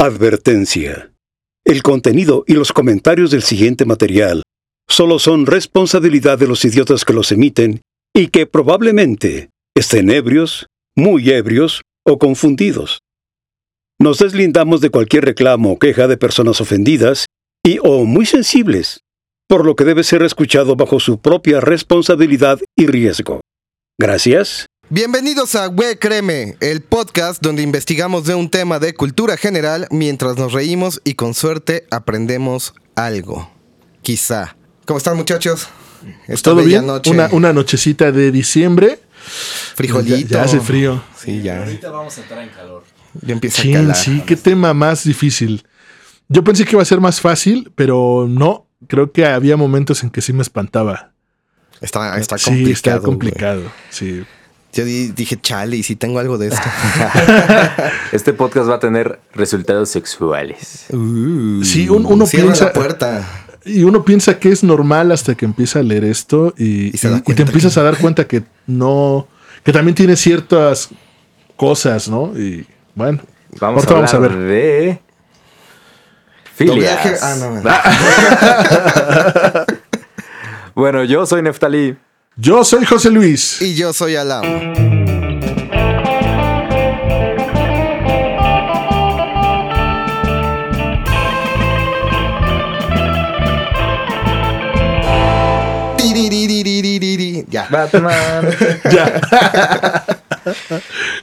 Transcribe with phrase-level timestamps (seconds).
[0.00, 1.12] Advertencia.
[1.64, 4.44] El contenido y los comentarios del siguiente material
[4.88, 7.80] solo son responsabilidad de los idiotas que los emiten
[8.14, 10.66] y que probablemente estén ebrios,
[10.96, 13.00] muy ebrios o confundidos.
[13.98, 17.26] Nos deslindamos de cualquier reclamo o queja de personas ofendidas
[17.66, 19.00] y o muy sensibles,
[19.48, 23.40] por lo que debe ser escuchado bajo su propia responsabilidad y riesgo.
[23.98, 24.66] Gracias.
[24.90, 30.38] Bienvenidos a We Creme, el podcast donde investigamos de un tema de cultura general mientras
[30.38, 33.50] nos reímos y con suerte aprendemos algo.
[34.00, 34.56] Quizá.
[34.86, 35.68] ¿Cómo están muchachos?
[36.26, 36.86] Esta ¿Todo bien?
[37.06, 38.98] Una, una, nochecita de diciembre.
[39.74, 40.30] Frijolito.
[40.30, 41.02] Ya, hace frío.
[41.18, 41.64] Sí, ya.
[41.64, 42.82] ahorita vamos a entrar en calor.
[43.20, 43.94] Ya empieza a calar.
[43.94, 45.66] Sí, qué tema más difícil.
[46.28, 48.66] Yo pensé que iba a ser más fácil, pero no.
[48.86, 51.12] Creo que había momentos en que sí me espantaba.
[51.82, 52.64] Está, está complicado.
[52.64, 53.62] Sí, está complicado.
[53.90, 54.24] Sí.
[54.72, 56.68] Yo dije, chale, y si tengo algo de esto.
[58.12, 60.86] este podcast va a tener resultados sexuales.
[60.90, 62.66] Uh, sí, uno piensa.
[62.66, 63.26] La puerta.
[63.64, 67.76] Y uno piensa que es normal hasta que empieza a leer esto y, te empiezas
[67.76, 69.26] a dar cuenta que no.
[69.64, 70.90] que también tiene ciertas
[71.56, 72.38] cosas, ¿no?
[72.38, 73.20] Y bueno,
[73.60, 74.36] vamos, a, vamos a ver.
[74.36, 75.00] de.
[76.54, 77.22] Filias.
[77.22, 77.62] Ah, no,
[80.74, 81.96] bueno, yo soy Neftalí.
[82.40, 83.60] Yo soy José Luis.
[83.60, 84.44] Y yo soy Alam.
[97.48, 97.66] Ya.
[97.72, 98.50] Batman.
[98.92, 100.06] ya.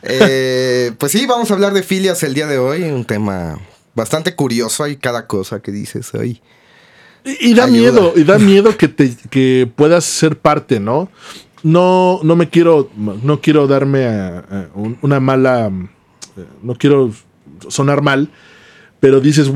[0.03, 2.83] Eh, pues sí, vamos a hablar de filias el día de hoy.
[2.83, 3.57] Un tema
[3.93, 4.83] bastante curioso.
[4.83, 6.41] Hay cada cosa que dices hoy.
[7.25, 11.09] Y, da miedo, y da miedo que te que puedas ser parte, ¿no?
[11.63, 14.69] No, no me quiero, no quiero darme a,
[15.01, 15.71] una mala,
[16.61, 17.11] no quiero
[17.67, 18.29] sonar mal,
[18.99, 19.51] pero dices,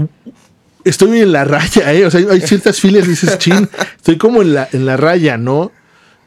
[0.84, 2.06] estoy en la raya, ¿eh?
[2.06, 5.72] O sea, hay ciertas filas dices, chin, estoy como en la, en la raya, ¿no?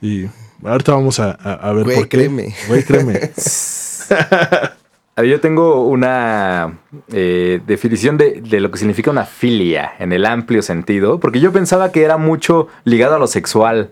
[0.01, 0.27] Y
[0.65, 2.19] ahorita vamos a, a, ver por qué.
[2.19, 2.55] Créeme.
[2.69, 3.33] Güey, créeme.
[5.17, 6.79] Yo tengo una
[7.13, 11.93] eh, definición de, lo que significa una filia en el amplio sentido, porque yo pensaba
[11.93, 13.91] que era mucho ligado a lo sexual.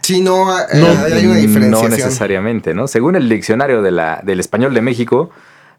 [0.00, 1.90] Sí, no, eh, hay una diferenciación.
[1.90, 2.88] No necesariamente, ¿no?
[2.88, 5.30] Según el diccionario de la, del español de México,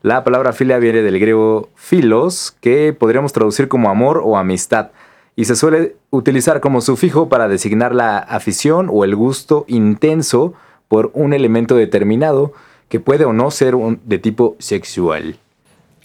[0.04, 4.92] la palabra filia viene del griego filos, que podríamos traducir como amor o amistad,
[5.36, 10.54] y se suele utilizar como sufijo para designar la afición o el gusto intenso
[10.88, 12.54] por un elemento determinado
[12.90, 15.38] que puede o no ser de tipo sexual.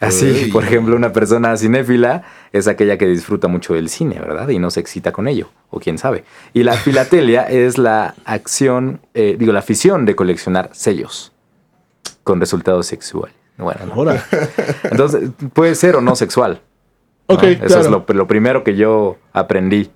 [0.01, 2.23] Así, por ejemplo, una persona cinéfila
[2.53, 4.49] es aquella que disfruta mucho del cine, ¿verdad?
[4.49, 6.25] Y no se excita con ello, o quién sabe.
[6.55, 11.33] Y la filatelia es la acción, eh, digo, la afición de coleccionar sellos
[12.23, 13.33] con resultado sexual.
[13.57, 14.25] Bueno, Ahora.
[14.85, 16.63] Entonces, puede ser o no sexual.
[17.27, 19.91] Ok, Eso es lo, lo, primero que yo aprendí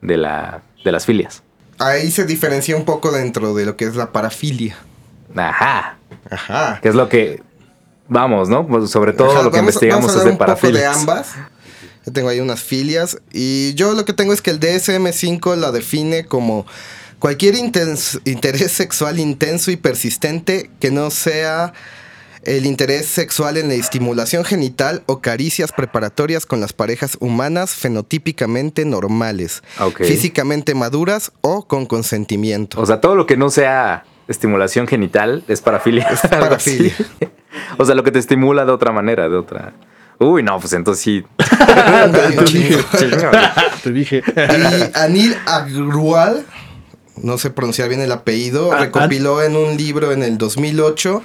[0.00, 1.42] de, la, de las filias.
[1.78, 4.76] Ahí se diferencia un poco dentro de lo que es la parafilia.
[5.36, 5.98] Ajá.
[6.30, 6.78] Ajá.
[6.82, 7.42] Que es lo que
[8.08, 8.66] vamos, ¿no?
[8.66, 11.34] Pues sobre todo lo que investigamos es de un Poco de ambas.
[12.06, 15.72] Yo tengo ahí unas filias y yo lo que tengo es que el DSM5 la
[15.72, 16.64] define como
[17.18, 21.74] cualquier interés sexual intenso y persistente que no sea
[22.44, 28.86] el interés sexual en la estimulación genital o caricias preparatorias con las parejas humanas fenotípicamente
[28.86, 29.62] normales,
[29.98, 32.80] físicamente maduras o con consentimiento.
[32.80, 36.06] O sea, todo lo que no sea estimulación genital es parafilia.
[36.08, 36.94] Es parafilia.
[37.76, 39.72] o sea, lo que te estimula de otra manera, de otra.
[40.20, 41.24] Uy, no, pues entonces sí.
[41.38, 42.84] te, dije.
[43.82, 44.22] te dije.
[44.36, 46.44] Y Anil Agrual,
[47.16, 51.22] no sé pronunciar bien el apellido, ah, recopiló en un libro en el 2008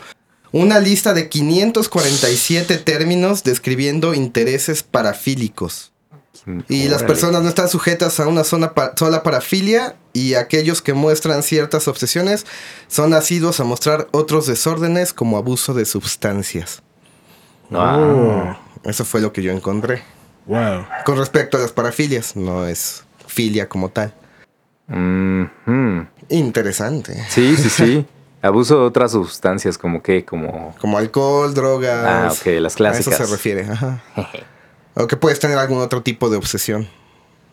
[0.52, 5.93] una lista de 547 términos describiendo intereses parafílicos.
[6.68, 11.42] Y las personas no están sujetas a una zona sola parafilia y aquellos que muestran
[11.42, 12.46] ciertas obsesiones
[12.88, 16.84] son asiduos a mostrar otros desórdenes como abuso de sustancias.
[17.72, 18.56] Oh.
[18.84, 20.04] Eso fue lo que yo encontré.
[20.46, 20.86] Wow.
[21.06, 24.14] Con respecto a las parafilias, no es filia como tal.
[26.30, 27.26] Interesante.
[27.30, 28.06] Sí, sí, sí.
[28.42, 30.76] Abuso de otras sustancias como que, como...
[30.82, 32.06] Como alcohol, drogas.
[32.06, 33.08] Ah, ok, las clásicas.
[33.08, 33.66] A eso se refiere,
[34.96, 36.88] O que puedes tener algún otro tipo de obsesión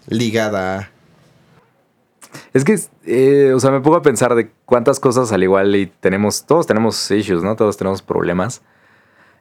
[0.08, 0.90] ligada a...
[2.52, 5.86] Es que, eh, o sea, me pongo a pensar de cuántas cosas al igual y
[5.86, 7.56] tenemos, todos tenemos issues, ¿no?
[7.56, 8.62] Todos tenemos problemas.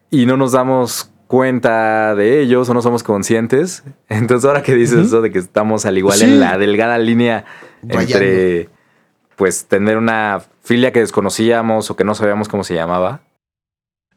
[0.10, 3.84] Y no nos damos cuenta de ellos o no somos conscientes.
[4.10, 7.46] Entonces ahora que dices eso de que estamos al igual en la delgada línea
[7.88, 8.70] entre,
[9.36, 13.22] pues, tener una filia que desconocíamos o que no sabíamos cómo se llamaba.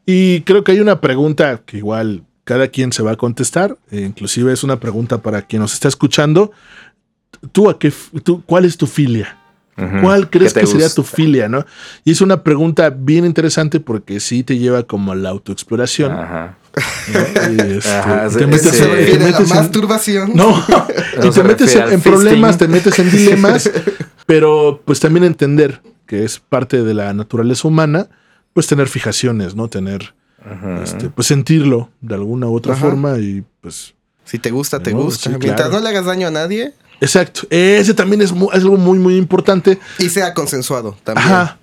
[0.05, 3.77] Y creo que hay una pregunta que igual cada quien se va a contestar.
[3.91, 6.51] e inclusive es una pregunta para quien nos está escuchando.
[7.51, 7.91] ¿Tú a qué,
[8.23, 9.37] tú, cuál es tu filia?
[10.01, 11.65] ¿Cuál crees ¿Qué que sería tu filia, no?
[12.05, 16.11] Y es una pregunta bien interesante porque sí te lleva como a la autoexploración.
[16.11, 16.57] Ajá.
[17.11, 17.51] ¿no?
[17.53, 20.31] Y, este, Ajá, te metes, se te metes en- masturbación.
[20.35, 20.51] no,
[21.17, 23.69] y No te metes en, problemas, te metes en dilemas,
[24.27, 28.09] pero pues también entender que es parte de la naturaleza humana,
[28.53, 29.69] pues tener fijaciones, ¿no?
[29.69, 30.13] Tener,
[30.83, 32.81] este, pues sentirlo de alguna u otra Ajá.
[32.85, 33.93] forma y pues...
[34.25, 35.29] Si te gusta, te gusta.
[35.29, 35.73] sí, Mientras claro.
[35.73, 39.17] no le hagas daño a nadie Exacto, ese también es, mu- es algo muy, muy
[39.17, 39.77] importante.
[39.99, 41.27] y sea consensuado también.
[41.27, 41.57] Ajá,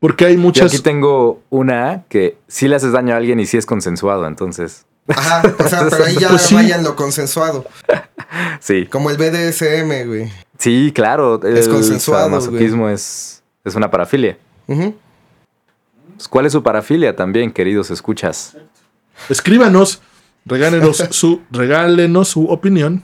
[0.00, 0.72] porque hay Yo muchas...
[0.72, 4.84] aquí tengo una que sí le haces daño a alguien y sí es consensuado, entonces.
[5.06, 6.54] Ajá, o sea, pero ahí ya Pues sí.
[6.56, 7.64] vayan lo consensuado.
[8.60, 8.86] Sí.
[8.86, 10.32] Como el BDSM, güey.
[10.58, 11.38] Sí, claro.
[11.46, 14.38] Es el consensuado, sadomasoquismo es, es una parafilia.
[14.66, 14.78] Pues,
[16.28, 18.56] ¿Cuál es su parafilia también, queridos escuchas?
[19.28, 20.00] Escríbanos,
[20.44, 23.02] regálenos su, regálenos su opinión.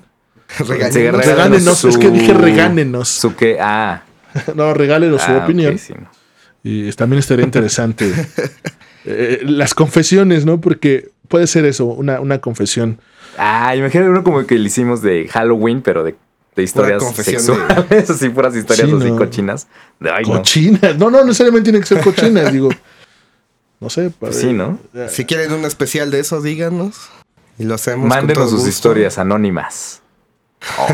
[0.59, 3.09] Regálenos Regálenos, su- es que dije regálenos.
[3.09, 3.59] Su que.
[3.61, 4.03] Ah.
[4.55, 5.79] No, regálenos su ah, opinión.
[5.79, 5.95] sí.
[6.63, 8.13] Y también estaría interesante
[9.05, 10.61] eh, las confesiones, ¿no?
[10.61, 12.99] Porque puede ser eso, una, una confesión.
[13.39, 16.15] Ah, imagínate uno como que le hicimos de Halloween, pero de,
[16.57, 19.17] de historias sexuales, así puras historias Sí, así no.
[19.17, 19.67] cochinas.
[20.01, 20.35] De, ay, no.
[20.39, 20.99] Cochinas.
[20.99, 21.11] No.
[21.11, 22.69] no, necesariamente tiene que ser cochinas, digo.
[23.81, 24.11] No sé.
[24.11, 24.79] para- Pues sí, ¿no?
[25.09, 26.97] Si quieren un especial de eso, díganos.
[27.59, 28.09] Y lo hacemos.
[28.09, 28.69] Mándenos sus gusto.
[28.69, 30.03] historias anónimas.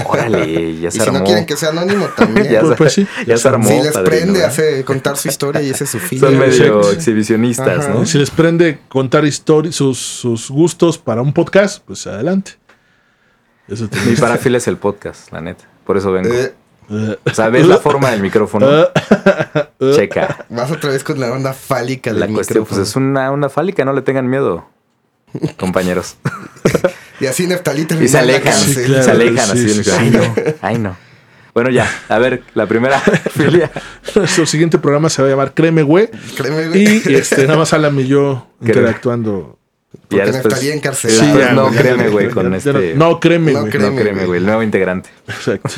[0.06, 1.20] Órale, ya Y se si armó.
[1.20, 2.48] no quieren que sea anónimo, también.
[2.50, 3.06] ya, Pues- se, pues sí.
[3.26, 3.68] ya se armó.
[3.68, 4.44] si les padrino, prende ¿eh?
[4.44, 6.20] hacer, contar su historia y ese es su fin.
[6.20, 6.94] Son medio Sí.
[6.94, 7.88] exhibicionistas, Ajá.
[7.94, 8.06] ¿no?
[8.06, 12.52] Si les prende contar historias, sus, sus gustos para un podcast, pues adelante.
[13.68, 15.64] Eso te Mi parafilia es el podcast, la neta.
[15.86, 16.32] Por eso vengo.
[16.34, 16.52] Eh,
[17.24, 18.66] O sea, ves la forma del micrófono.
[19.94, 20.46] Checa.
[20.48, 22.82] vas otra vez con la onda fálica del La cuestión, pues micrófono.
[22.82, 24.68] es una, una fálica, no le tengan miedo,
[25.58, 26.16] compañeros.
[27.20, 28.52] Y así Neftalí Y se alejan.
[28.52, 29.04] Sí, claro.
[29.04, 29.68] se alejan así.
[29.70, 30.96] sí, sí, ay, no, ay, no.
[31.54, 33.70] Bueno, ya, a ver, la primera filia.
[34.16, 36.10] Nuestro siguiente programa se va a llamar Créeme, güey.
[36.36, 37.02] Créeme, güey.
[37.06, 39.56] Y este, nada más Alan y yo interactuando.
[40.08, 41.32] Porque Ya después- Neftalí encarcelado.
[41.32, 42.94] Sí, ya, no, ya, créeme, güey, con Ya este.
[42.96, 43.72] No, créeme, No güey.
[43.72, 44.26] no, créeme, güey.
[44.26, 45.10] güey, el nuevo integrante.
[45.28, 45.68] Exacto.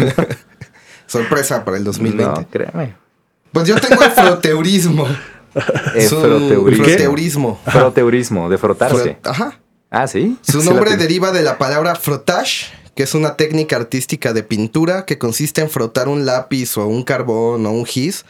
[1.18, 2.40] Sorpresa para el 2020.
[2.42, 2.94] No, créeme.
[3.52, 5.06] Pues yo tengo el froteurismo.
[5.94, 6.84] Es Su- froteurismo.
[6.84, 7.60] froteurismo.
[7.66, 9.18] Froteurismo, de frotarse.
[9.22, 9.58] Frot- Ajá.
[9.90, 10.36] Ah, sí.
[10.42, 15.16] Su nombre deriva de la palabra frotage, que es una técnica artística de pintura que
[15.18, 18.24] consiste en frotar un lápiz o un carbón o un gis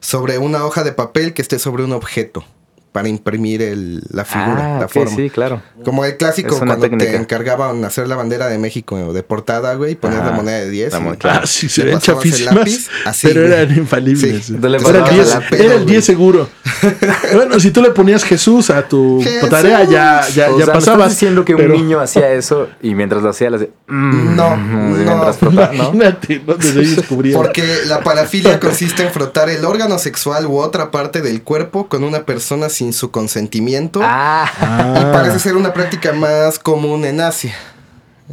[0.00, 2.44] sobre una hoja de papel que esté sobre un objeto
[2.92, 5.14] para imprimir el- la figura, Ah, la forma.
[5.16, 5.62] sí, claro.
[5.84, 9.94] Como el clásico cuando te encargaban hacer la bandera de México de portada, güey, y
[9.94, 10.92] poner la moneda de 10.
[10.92, 11.40] La y- moneda, claro.
[11.44, 12.88] Ah, sí, se ven chafísimas,
[13.22, 13.52] pero güey.
[13.52, 14.46] eran infalibles.
[14.46, 14.54] Sí.
[14.54, 15.86] Entonces le Era el pasabas 10, el lápiz, era el güey.
[15.86, 16.48] 10 seguro.
[17.34, 19.48] bueno, si tú le ponías Jesús a tu Jesús.
[19.50, 20.80] tarea, ya, ya, o ya sea, ¿me pasabas.
[20.86, 23.68] estás diciendo que pero- un niño hacía eso y mientras lo hacía le hacía...
[23.88, 24.96] mm, No, no.
[24.96, 25.74] Mientras frotaba, ¿no?
[25.74, 26.54] Imagínate, ¿no?
[26.54, 27.36] Desde ahí descubría.
[27.36, 32.04] Porque la parafilia consiste en frotar el órgano sexual u otra parte del cuerpo con
[32.04, 34.00] una persona sin su consentimiento.
[34.02, 34.50] Ah,
[34.98, 37.54] Y parece ser una práctica más común en Asia.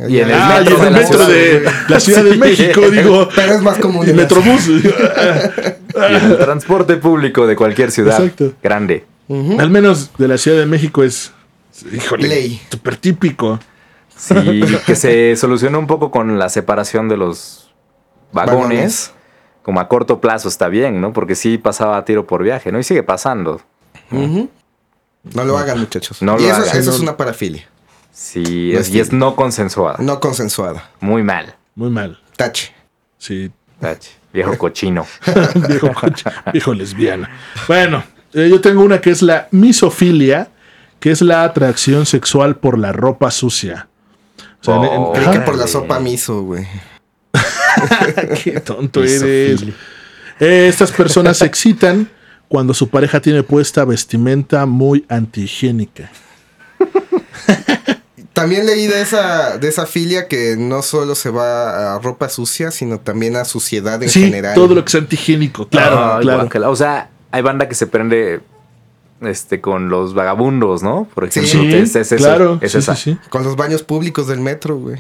[0.08, 1.74] Y en el Ah, y metro en de la metro ciudad, de güey.
[1.90, 2.38] la Ciudad de Sí.
[2.38, 3.28] México, digo.
[3.36, 4.68] Pero es más común Y en Metrobús.
[4.70, 4.88] y
[5.98, 8.54] en el transporte público de cualquier ciudad Exacto.
[8.64, 9.06] grande.
[9.60, 11.34] Al menos de la Ciudad de México es,
[11.92, 12.62] híjole, Ley.
[12.72, 13.60] súper típico.
[14.16, 17.70] Sí, que se solucionó un poco con la separación de los
[18.32, 18.56] vagones.
[18.58, 19.12] Vagones.
[19.62, 21.12] Como a corto plazo está bien, ¿no?
[21.12, 22.80] Porque sí pasaba a tiro por viaje, ¿no?
[22.80, 23.62] Y sigue pasando.
[24.12, 26.22] No lo hagan, muchachos.
[26.22, 26.78] No y lo eso, hagan.
[26.78, 27.68] eso es una parafilia.
[28.12, 29.98] Sí, No es, es y es no consensuada.
[30.00, 30.90] No consensuada.
[31.00, 31.56] Muy mal.
[31.76, 32.20] Muy mal.
[32.36, 32.74] Tache.
[33.18, 34.12] Sí, Tache.
[34.34, 35.06] Viejo cochino.
[35.68, 37.30] viejo, coche, viejo lesbiana.
[37.68, 40.50] Bueno, eh, yo tengo una que es la misofilia,
[41.00, 43.88] que es la atracción sexual por la ropa sucia.
[44.62, 45.14] O sea, en- en- Oh.
[45.32, 46.66] Que por la sopa miso, güey.
[48.44, 49.62] Qué tonto eres.
[50.40, 52.10] Eh, estas personas se excitan
[52.48, 56.10] cuando su pareja tiene puesta vestimenta muy antihigiénica.
[58.34, 62.70] También leí de esa, de esa filia que no solo se va a ropa sucia,
[62.70, 64.54] sino también a suciedad en sí, general.
[64.54, 65.68] todo lo que es antihigiénico.
[65.70, 66.42] Claro, Ay, claro.
[66.42, 66.70] guácala.
[66.70, 68.42] O sea, hay banda que se prende
[69.22, 71.08] este con los vagabundos, ¿no?
[71.16, 72.60] Por ejemplo, Sí, es, es eso, claro.
[72.62, 72.96] es sí, esa.
[72.96, 73.30] sí, sí.
[73.30, 75.00] Con los baños públicos del metro, güey.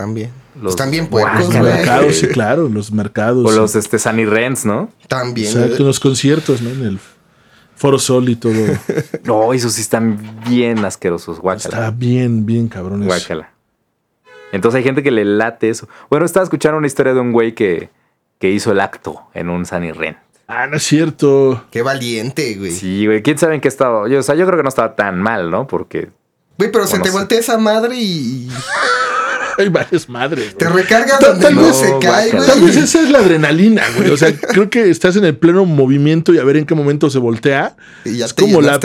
[0.00, 0.30] También.
[0.62, 3.44] Los Están bien puercos, Los mercados, sí, claro, los mercados.
[3.46, 4.90] O los este Sunny Rents, ¿no?
[5.08, 5.48] También.
[5.48, 6.70] Exacto, en los conciertos, ¿no?
[6.70, 6.98] En el
[7.76, 8.54] Foro Sol y todo.
[9.24, 11.76] No, esos sí están bien asquerosos, guácala.
[11.76, 13.06] Está bien, bien cabrones.
[13.06, 13.52] Guácala.
[14.52, 15.86] Entonces hay gente que le late eso.
[16.08, 17.90] Bueno, estaba escuchando una historia de un güey que,
[18.38, 20.16] que hizo el acto en un Sunny Rent.
[20.48, 21.66] Ah, no es cierto.
[21.70, 22.70] Qué valiente, güey.
[22.70, 23.22] Sí, güey.
[23.22, 24.08] ¿Quién sabe en qué estaba?
[24.08, 25.66] Yo, o sea, yo creo que no estaba tan mal, ¿no?
[25.66, 26.08] Porque
[26.56, 28.48] Güey, pero se te voltea esa madre y
[29.60, 30.56] Hay varias madres.
[30.56, 30.82] te güey.
[30.82, 32.46] recargas Tal- donde tal no vez- se cae, guácala.
[32.46, 32.84] Tal vez güey.
[32.84, 34.10] esa es la adrenalina, güey.
[34.10, 37.10] O sea, creo que estás en el pleno movimiento y a ver en qué momento
[37.10, 37.76] se voltea.
[38.04, 38.80] Y ya es como la,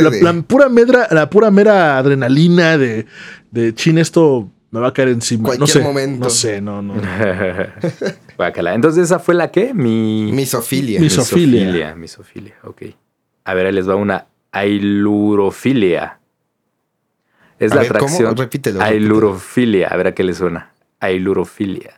[0.47, 3.05] pura medra, la pura mera adrenalina de,
[3.51, 5.43] de chin, esto me va a caer encima.
[5.43, 5.79] no Cualquier sé.
[5.81, 6.23] momento.
[6.25, 6.95] No sé, no, no.
[8.37, 8.73] Guácala.
[8.73, 9.73] Entonces, ¿esa fue la qué?
[9.73, 10.31] Mi.
[10.33, 10.99] Misofilia.
[10.99, 11.61] Mis- Misofilia.
[11.65, 11.95] Misofilia.
[11.95, 12.81] Misofilia, ok.
[13.45, 16.19] A ver, ahí les va una ailurofilia.
[17.59, 18.05] Es A la ver, ¿cómo?
[18.05, 18.35] atracción.
[18.37, 19.87] Repítelo, Ailurofilia.
[19.87, 20.71] A ver a qué le suena.
[20.99, 21.93] Ailurofilia.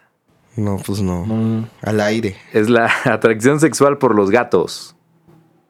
[0.55, 1.25] No, pues no.
[1.25, 1.67] No.
[1.81, 2.35] Al aire.
[2.53, 4.95] Es la atracción sexual por los gatos.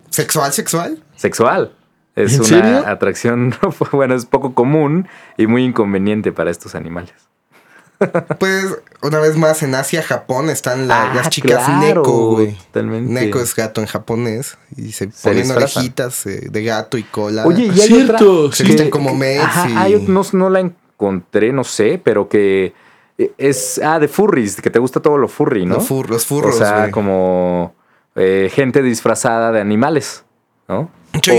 [0.09, 1.03] ¿Sexual, sexual?
[1.15, 1.73] Sexual.
[2.15, 2.87] Es ¿En una serio?
[2.87, 3.53] atracción,
[3.91, 7.13] bueno, es poco común y muy inconveniente para estos animales.
[8.39, 8.65] Pues,
[9.01, 12.53] una vez más, en Asia, Japón, están la- Ah, las chicas claro, Neko, güey.
[12.55, 13.11] totalmente.
[13.11, 14.57] Neko es gato en japonés.
[14.75, 15.81] Y se, Se ponen disfrazan.
[15.83, 17.45] orejitas eh, de gato y cola.
[17.45, 18.69] Oye, y hay Cierto, otra Se sí.
[18.71, 22.73] visten como meds Ajá, y- hay no, no la encontré, no sé, pero que
[23.17, 25.75] eh, es ah de furries, que te gusta todo lo furry, ¿no?
[25.75, 27.73] Los, fur- los furros, o sea, como
[28.15, 30.23] eh, gente disfrazada de animales,
[30.67, 30.91] ¿no?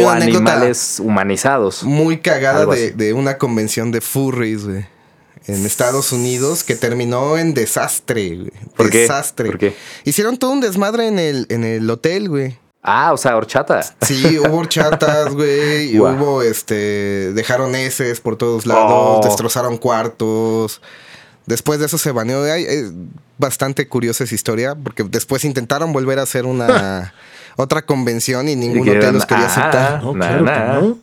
[0.03, 1.85] o animales humanizados.
[1.85, 4.87] Muy cagada de, de una convención de furries, güey.
[5.49, 8.51] En Estados Unidos que terminó en desastre, güey.
[8.77, 8.99] ¿Por qué?
[9.01, 9.49] desastre.
[9.49, 9.75] ¿Por qué?
[10.05, 12.59] Hicieron todo un desmadre en el, en el hotel, güey.
[12.83, 13.83] Ah, o sea, horchata.
[14.03, 15.97] Sí, hubo horchatas, güey.
[15.97, 15.99] y.
[15.99, 19.21] Hubo, este, dejaron heces por todos lados, Oh.
[19.25, 20.81] destrozaron cuartos.
[21.47, 22.45] Después de eso se baneó.
[22.47, 22.93] Es
[23.39, 27.15] bastante curiosa esa historia, porque después intentaron volver a hacer una
[27.57, 30.03] otra convención y ningún hotel los quería ah, aceptar.
[30.05, 30.81] No, Nah, claro que nah.
[30.81, 30.99] no.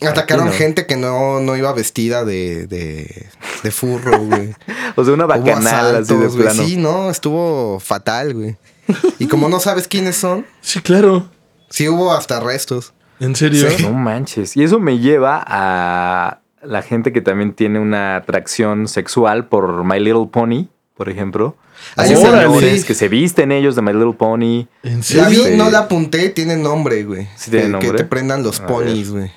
[0.00, 0.58] Atacaron Aquí no.
[0.58, 3.26] gente que no, no iba vestida de, de,
[3.62, 4.54] de furro, güey.
[4.96, 6.64] O sea, una bacanal así de plano.
[6.64, 8.56] Sí, no, estuvo fatal, güey.
[9.18, 11.28] Y como no sabes quiénes son, Sí, claro.
[11.70, 12.92] sí hubo hasta arrestos.
[13.18, 13.68] ¿En serio?
[13.70, 13.82] Sí.
[13.84, 14.56] No manches.
[14.56, 19.98] Y eso me lleva a la gente que también tiene una atracción sexual por My
[20.00, 21.56] Little Pony, por ejemplo.
[21.96, 22.42] Ah, Hay órale.
[22.46, 24.68] señores que se visten ellos de My Little Pony.
[24.82, 25.56] ¿En La vi, serio?
[25.56, 27.26] no la apunté, tiene nombre, güey.
[27.36, 27.90] ¿Sí tiene que, nombre?
[27.90, 29.30] que te prendan los A ponis, güey.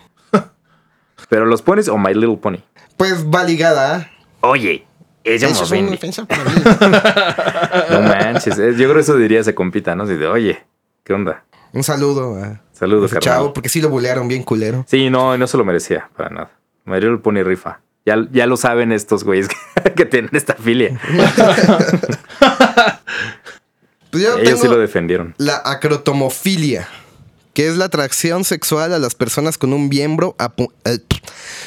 [1.30, 2.58] Pero los ponis o My Little Pony.
[2.96, 3.96] Pues va ligada.
[3.96, 4.10] ¿ah?
[4.42, 4.86] Oye,
[5.24, 6.62] ella Eso me es una ofensa para mí.
[7.92, 8.58] No manches.
[8.60, 10.06] eh, Yo creo que eso diría se compita, ¿no?
[10.06, 10.64] De, oye,
[11.04, 11.44] ¿qué onda?
[11.74, 13.36] Un saludo a Saludos, ese carnal.
[13.40, 14.86] chavo, porque sí lo bulearon bien culero.
[14.88, 16.52] Sí, no, no se lo merecía para nada.
[16.86, 17.82] My Little Pony rifa.
[18.06, 19.50] Ya, ya lo saben estos güeyes
[19.84, 20.98] que, que tienen esta filia.
[24.10, 25.36] Pues yo Ellos sí lo defendieron.
[25.38, 26.88] la acrotomofilia,
[27.54, 31.00] que es la atracción sexual a las personas con un miembro apu- eh,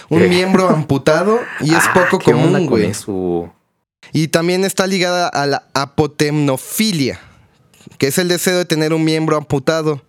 [0.08, 0.28] un ¿Qué?
[0.28, 2.86] miembro amputado y es Ah, poco ¿qué onda común, con güey.
[2.86, 3.52] eso?
[4.12, 7.20] Y también está ligada a la apotemnofilia,
[7.98, 10.02] que es el deseo de tener un miembro amputado.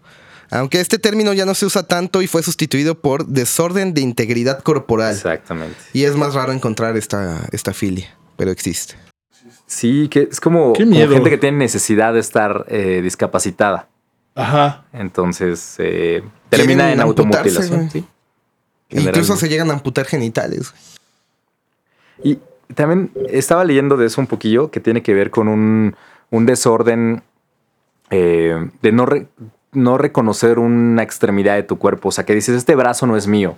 [0.49, 4.61] Aunque este término ya no se usa tanto y fue sustituido por desorden de integridad
[4.61, 5.13] corporal.
[5.13, 5.77] Exactamente.
[5.93, 8.95] Y es más raro encontrar esta, esta filia, pero existe.
[9.65, 13.87] Sí, que es como, gente que tiene necesidad de estar eh, discapacitada.
[14.35, 14.83] Ajá.
[14.91, 17.89] Entonces eh, termina en amputarse, automutilación.
[17.89, 18.05] ¿sí?
[18.91, 20.73] Incluso se llegan a amputar genitales.
[22.23, 22.39] Y
[22.75, 25.95] también estaba leyendo de eso un poquillo, que tiene que ver con un,
[26.29, 27.23] un desorden
[28.09, 29.27] eh, de no, re-
[29.71, 32.09] no reconocer una extremidad de tu cuerpo.
[32.09, 33.55] O sea, que dices, este brazo no es mío.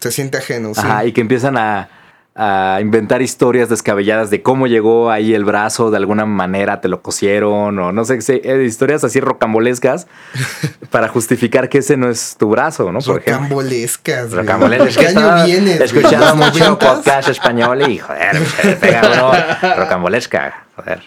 [0.00, 0.74] Se siente ajeno.
[0.74, 0.80] sí.
[0.84, 1.88] Ajá, y que empiezan a,
[2.34, 7.02] a inventar historias descabelladas de cómo llegó ahí el brazo, de alguna manera te lo
[7.02, 10.06] cosieron, o no sé, eh, historias así rocambolescas
[10.90, 13.00] para justificar que ese no es tu brazo, ¿no?
[13.00, 13.32] Por ejemplo.
[13.48, 14.32] Rocambolescas.
[14.32, 14.88] Rocambolescas.
[14.88, 15.92] Es ¿Qué año vienes?
[15.92, 18.36] ¿Los mucho podcast español y joder,
[18.80, 19.32] pega uno
[19.76, 21.02] rocambolesca, joder.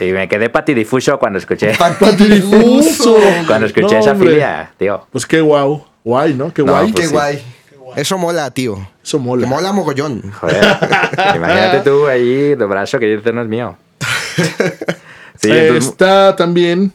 [0.00, 3.16] Y me quedé patidifuso cuando escuché, Patidifuso.
[3.46, 5.06] cuando escuché No, esa filia, tío.
[5.10, 5.86] Pues qué guau.
[6.04, 6.52] Guay, ¿no?
[6.52, 6.86] Qué No, guay.
[6.88, 7.14] Qué Pues sí.
[7.14, 7.42] guay.
[7.96, 8.88] Eso mola, tío.
[9.02, 9.46] Eso mola.
[9.46, 10.30] Mola mogollón.
[10.32, 10.62] Joder.
[11.36, 13.76] Imagínate tú ahí de brazo que dices no es mío.
[15.42, 16.92] Sí, Eh, entonces, Está también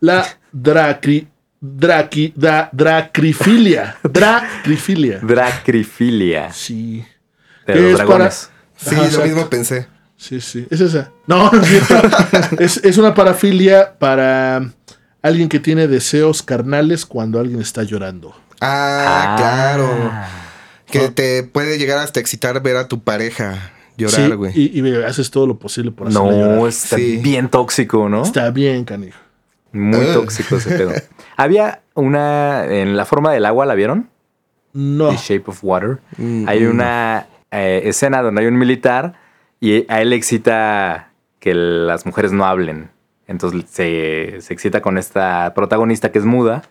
[0.00, 1.28] la dracri,
[1.60, 3.96] draqui, da- dracrifilia.
[4.02, 5.18] Dracrifilia.
[5.22, 7.04] Dracrifilia Sí.
[7.66, 8.50] de los Es dragones.
[8.76, 9.26] Sí, Ajá, lo exacto.
[9.26, 9.86] mismo pensé.
[10.16, 10.66] Sí, sí.
[10.70, 11.10] Es esa.
[11.26, 11.94] No, no es cierto.
[12.58, 14.62] es, es una parafilia para
[15.20, 18.34] alguien que tiene deseos carnales cuando alguien está llorando.
[18.64, 19.36] Ah, Ah.
[19.36, 19.88] claro.
[20.86, 24.52] Que te puede llegar hasta excitar ver a tu pareja llorar, Sí, güey.
[24.54, 26.68] y, y haces todo lo posible por hacerla No, llorar.
[26.68, 27.16] está Sí.
[27.22, 28.22] bien tóxico, ¿no?
[28.22, 29.18] Está bien, canijo.
[29.72, 30.12] Muy Ugh.
[30.12, 30.92] tóxico ese pedo.
[31.36, 34.10] Había una en la forma del agua, ¿la vieron?
[34.74, 35.08] No.
[35.10, 35.98] The Shape of Water.
[36.18, 36.70] Mm, Hay mm.
[36.70, 39.14] una eh, escena donde hay un militar
[39.60, 42.90] y a él le excita que las mujeres no hablen.
[43.26, 46.62] Entonces se, se excita con esta protagonista que es muda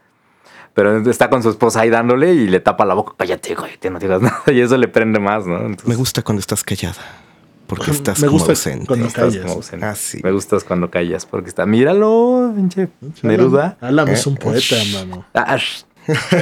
[0.73, 3.13] Pero está con su esposa ahí dándole y le tapa la boca.
[3.17, 4.41] Cállate, güey, que no digas nada.
[4.47, 5.57] Y eso le prende más, ¿no?
[5.57, 7.01] Entonces, Me gusta cuando estás callada.
[7.67, 8.85] Porque estás Me como gusta ausente.
[8.85, 9.41] cuando estás callas.
[9.43, 9.85] como ausente.
[9.85, 10.19] Ah, sí.
[10.23, 11.65] Me gustas cuando callas porque está.
[11.65, 12.89] Míralo, pinche
[13.21, 13.77] Neruda.
[13.79, 15.25] Alan es Eh, un poeta, mano.
[15.33, 15.83] Ash.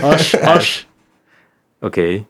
[0.04, 0.80] Osh, osh.
[1.82, 1.94] Ok.
[1.94, 2.26] ¿Qué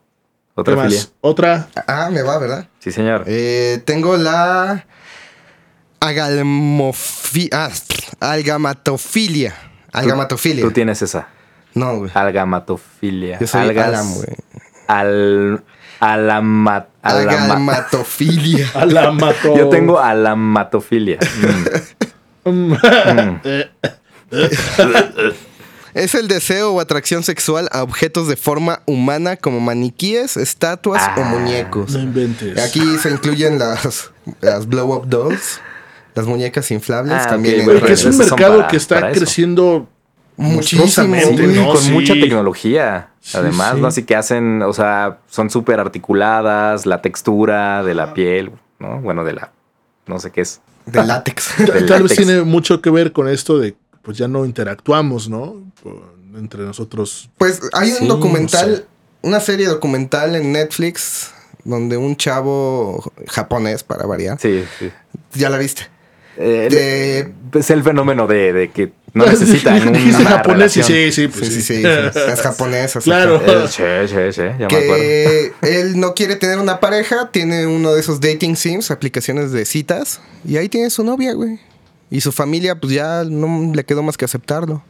[0.55, 0.87] Otra más?
[0.87, 1.01] filia.
[1.21, 1.67] Otra.
[1.87, 2.67] Ah, me va, ¿verdad?
[2.79, 3.23] Sí, señor.
[3.25, 4.85] Eh, tengo la
[5.99, 7.69] agalmofi ah,
[8.19, 9.55] algamatofilia.
[9.91, 10.63] Algamatofilia.
[10.63, 11.29] Tú tienes esa.
[11.73, 12.11] No, güey.
[12.13, 13.39] Algamatofilia.
[13.39, 14.27] Yo soy Algas- Alam, güey.
[14.87, 15.63] Al.
[15.99, 16.87] Alamat.
[17.01, 18.67] alama- Agalmatofilia.
[18.73, 19.55] A la mató.
[19.57, 21.19] Yo tengo alamatofilia.
[22.45, 22.49] Mm.
[22.51, 22.71] Mm.
[22.73, 23.69] Mm.
[25.93, 31.21] Es el deseo o atracción sexual a objetos de forma humana como maniquíes, estatuas o
[31.23, 31.91] Ah, muñecos.
[31.91, 32.57] no inventes.
[32.63, 35.59] Aquí se incluyen las, las blow-up dolls,
[36.15, 37.61] las muñecas inflables Ah, también.
[37.61, 39.89] ok, güey, Porque es un mercado para- que está creciendo
[40.39, 41.67] monstruosamente, ¿no?
[41.67, 41.91] con Sí.
[41.91, 43.09] mucha tecnología.
[43.21, 43.81] Sí, Además, sí.
[43.81, 43.87] ¿no?
[43.87, 48.99] Así que hacen, o sea, son súper articuladas, la textura de la piel, ¿no?
[49.01, 49.51] Bueno, de la,
[50.07, 50.61] no sé qué es.
[50.85, 51.57] de látex.
[51.73, 55.57] Del Tal vez tiene mucho que ver con esto de pues ya no interactuamos, ¿no?
[56.35, 57.29] Entre nosotros.
[57.37, 58.85] Pues hay un Sí, documental, no sé.
[59.21, 61.31] una serie documental en Netflix
[61.65, 64.89] donde un chavo japonés, para variar, Sí, sí.
[65.33, 65.83] ya la viste.
[66.41, 70.85] Eh, De- es el fenómeno de, de que no necesitan una Dijiste japonés relación.
[70.85, 71.61] sí, sí, pues Sí, sí.
[71.61, 72.95] sí, sí, es japonés.
[72.95, 73.43] así Claro.
[73.43, 74.95] que- Eh, sí, sí, sí, ya me acuerdo.
[74.95, 79.65] que él no quiere tener una pareja, tiene uno de esos dating sims, aplicaciones de
[79.65, 81.59] citas, y ahí tiene su novia, güey.
[82.11, 84.81] Y su familia, pues ya no le quedó más que aceptarlo.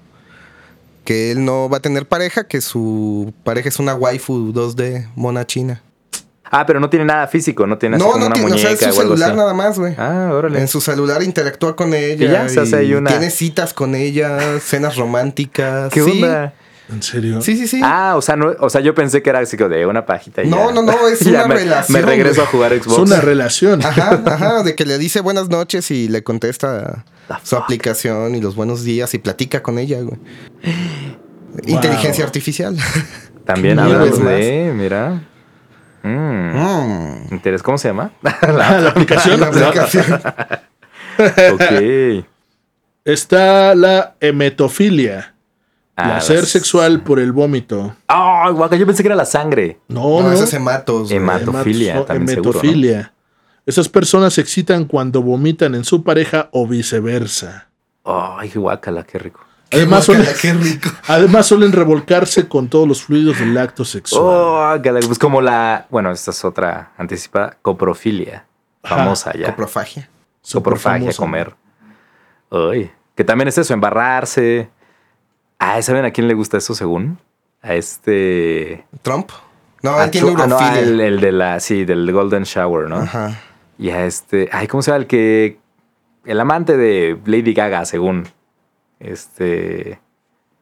[1.05, 5.45] Que él no va a tener pareja, que su pareja es una waifu 2D mona
[5.47, 5.81] china.
[6.51, 8.53] Ah, pero no tiene nada físico, no tiene así No, como no una tiene, o
[8.53, 9.37] muñeca sea, es su celular así.
[9.37, 9.93] nada más, güey.
[9.97, 10.59] Ah, órale.
[10.59, 12.25] En su celular interactúa con ella.
[12.25, 15.91] Y ya se hace una- Tiene citas con ella, cenas románticas.
[15.93, 16.11] ¿Qué sí.
[16.23, 16.53] onda?
[16.91, 17.39] ¿En serio?
[17.41, 17.81] Sí, sí, sí.
[17.83, 20.41] Ah, o sea, no, o sea, yo pensé que era así como de una pajita.
[20.41, 20.73] y No, ya.
[20.73, 22.93] no, no, es una me, relación, Me regreso a jugar Xbox.
[22.93, 23.85] Es una relación.
[23.85, 27.05] Ajá, ajá, de que le dice buenas noches y le contesta
[27.43, 30.17] su aplicación y los buenos días y platica con ella, güey.
[31.67, 32.75] Inteligencia artificial.
[33.45, 35.21] También hablamos de, mira.
[36.03, 37.27] Mm, Mm.
[37.33, 38.11] interés, ¿cómo se llama?
[38.21, 39.39] la aplicación.
[39.39, 40.05] La aplicación.
[41.53, 42.25] ok.
[43.05, 45.33] Está la hemetofilia.
[45.95, 47.95] Ah, Placer las- sexual por el vómito.
[48.07, 49.79] Ay, guaca, yo pensé que era la sangre.
[49.87, 50.31] No, No, no.
[50.33, 51.11] eso es hematos.
[51.11, 52.59] Hematofilia, Hemato- también seguro, ¿no?
[52.59, 53.13] hemetofilia.
[53.65, 57.67] Esas personas se excitan cuando vomitan en su pareja o viceversa.
[58.05, 59.41] Ay, guácala, qué rico.
[59.71, 60.89] Además, suelen, guacala, qué rico.
[61.07, 64.23] además suelen revolcarse con todos los fluidos del acto sexual.
[64.23, 65.85] Oh, pues como la.
[65.89, 67.57] Bueno, esta es otra anticipada.
[67.61, 68.45] Coprofilia.
[68.81, 69.47] Ajá, Famosa ya.
[69.47, 70.09] Coprofagia.
[70.51, 71.55] Coprofagia, comer.
[72.51, 74.69] Ay, que también es eso, embarrarse.
[75.59, 77.19] Ah, ¿saben a quién le gusta eso según?
[77.61, 78.85] A este.
[79.01, 79.31] Trump.
[79.83, 81.59] No, a él tiene ah, no, el, el de la.
[81.59, 82.97] Sí, del Golden Shower, ¿no?
[82.97, 83.39] Ajá.
[83.77, 84.49] Y a este.
[84.51, 85.01] Ay, ¿cómo se llama?
[85.01, 85.59] El que.
[86.25, 88.27] El amante de Lady Gaga, según.
[88.99, 89.99] Este.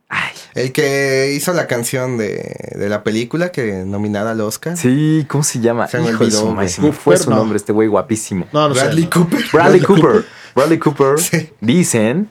[0.10, 0.32] Ay.
[0.54, 4.78] El que hizo la canción de, de la película que nominada al Oscar.
[4.78, 5.88] Sí, ¿cómo se llama?
[5.88, 6.56] Se me olvidó,
[6.93, 7.36] fue su no.
[7.36, 8.47] nombre, este güey guapísimo.
[8.54, 8.82] No, no sé.
[8.86, 9.39] Bradley Cooper.
[9.52, 10.26] Bradley Bradley Cooper.
[10.56, 11.08] Bradley Cooper.
[11.19, 11.50] Sí.
[11.60, 12.30] Dicen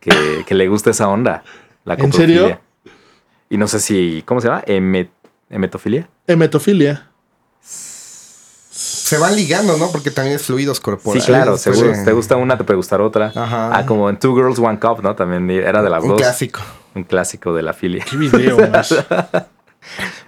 [0.00, 1.42] que, que le gusta esa onda.
[1.84, 2.60] La ¿En serio?
[3.50, 4.22] Y no sé si.
[4.24, 4.62] ¿Cómo se llama?
[4.66, 5.10] Emet-
[5.50, 6.08] ¿Emetofilia?
[6.26, 7.10] Hemetofilia.
[9.12, 9.90] Se van ligando, ¿no?
[9.92, 11.26] Porque también es fluidos Sí, corporales.
[11.26, 11.92] claro, Pues, seguro.
[11.92, 13.30] eh, Te gusta una, te puede gustar otra.
[13.34, 13.70] Ajá.
[13.76, 15.14] Ah, como en Two Girls, One Cup, ¿no?
[15.14, 16.18] También era de las Un dos.
[16.18, 16.60] clásico.
[16.94, 18.04] Un clásico de la filia.
[18.08, 18.94] Qué video más.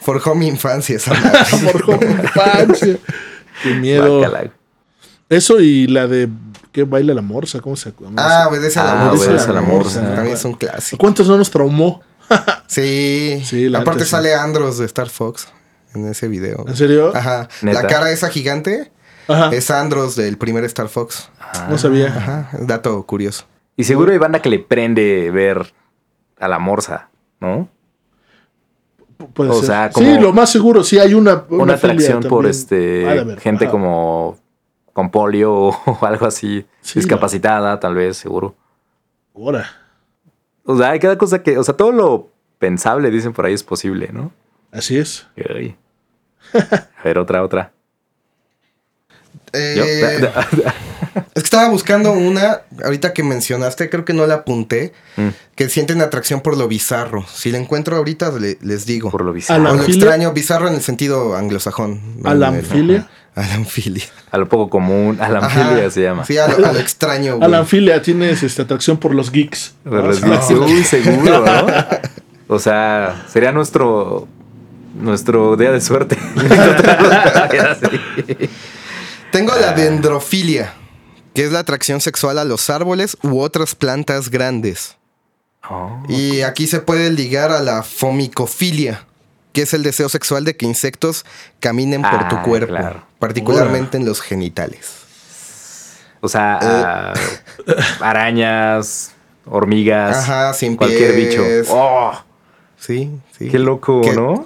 [0.01, 1.83] Forjó mi infancia esa madre.
[1.87, 2.99] Por infancia.
[3.63, 4.23] Qué miedo.
[5.29, 6.29] Eso y la de
[6.73, 8.21] que baila la morsa, ¿cómo se llama?
[8.23, 9.25] Ah, obedece a la Ah, morsa.
[9.27, 10.01] obedece a la morsa.
[10.15, 11.01] También es un clásico.
[11.01, 12.03] ¿Cuántos no nos traumó?
[12.67, 13.43] Sí.
[13.45, 14.11] Sí, la Aparte sí.
[14.11, 15.49] sale Andros de Star Fox
[15.95, 16.65] en ese video.
[16.67, 17.13] ¿En serio?
[17.15, 17.49] Ajá.
[17.63, 17.83] Neta.
[17.83, 18.91] La cara esa gigante
[19.29, 19.51] Ajá.
[19.53, 21.31] es Andros del primer Star Fox.
[21.69, 22.09] No sabía.
[22.09, 22.51] Ajá.
[22.61, 23.45] Dato curioso.
[23.77, 25.73] Y seguro hay banda que le prende ver
[26.39, 27.09] a la morsa,
[27.41, 27.69] ¿no?
[29.33, 29.67] Puede o ser.
[29.67, 31.45] sea, como- sí, lo más seguro, sí hay una.
[31.49, 33.73] Una, atracción por este gente ajá.
[33.73, 34.37] como
[34.93, 35.53] con polio
[35.87, 38.55] o algo así, Sí, discapacitada, tal vez, seguro.
[39.35, 39.67] Ahora.
[40.65, 43.63] O sea, hay cada cosa que, o sea, todo lo pensable, dicen por ahí, es
[43.63, 44.33] posible, ¿no?
[44.73, 45.27] Así es.
[45.37, 45.77] Ay.
[46.99, 47.73] A ver, otra, otra.
[49.53, 50.31] Yo- Eh,
[51.35, 55.29] es que estaba buscando una, ahorita que mencionaste, creo que no la apunté, Mm.
[55.55, 57.25] que sienten atracción por lo bizarro.
[57.33, 59.11] Si la encuentro ahorita, le- les digo.
[59.13, 59.63] Por lo o bizarro.
[59.63, 59.95] lo Alanfilia.
[60.01, 62.01] extraño, bizarro en el sentido anglosajón.
[62.21, 63.09] el- Alanfilia.
[63.37, 64.05] Alanfilia.
[64.33, 65.61] A lo poco común, a la Ajá.
[65.69, 66.25] anfilia se llama.
[66.25, 67.33] Sí, a lo, a lo extraño.
[67.37, 67.45] güey.
[67.45, 69.75] Alanfilia tienes esta atracción por los geeks.
[69.87, 70.11] Ah,
[70.43, 71.67] seguro, ¿no?
[72.49, 74.29] O sea, sería nuestro
[74.95, 76.17] nuestro día de suerte.
[79.33, 80.75] Tengo la dendrofilia,
[81.35, 84.97] que es la atracción sexual a los árboles u otras plantas grandes.
[85.69, 86.03] Oh.
[86.09, 89.05] Y aquí se puede ligar a la fomicofilia,
[89.53, 91.25] que es el deseo sexual de que insectos
[91.61, 93.03] caminen por Ah, tu cuerpo, claro.
[93.19, 95.01] particularmente en los genitales.
[96.21, 97.13] O sea, ah,
[98.01, 99.13] arañas,
[99.47, 101.31] hormigas, Ajá, sin cualquier pies.
[101.31, 101.73] bicho.
[101.75, 102.13] Oh,
[102.79, 103.49] Sí, sí.
[103.49, 104.45] Qué loco, ¿no?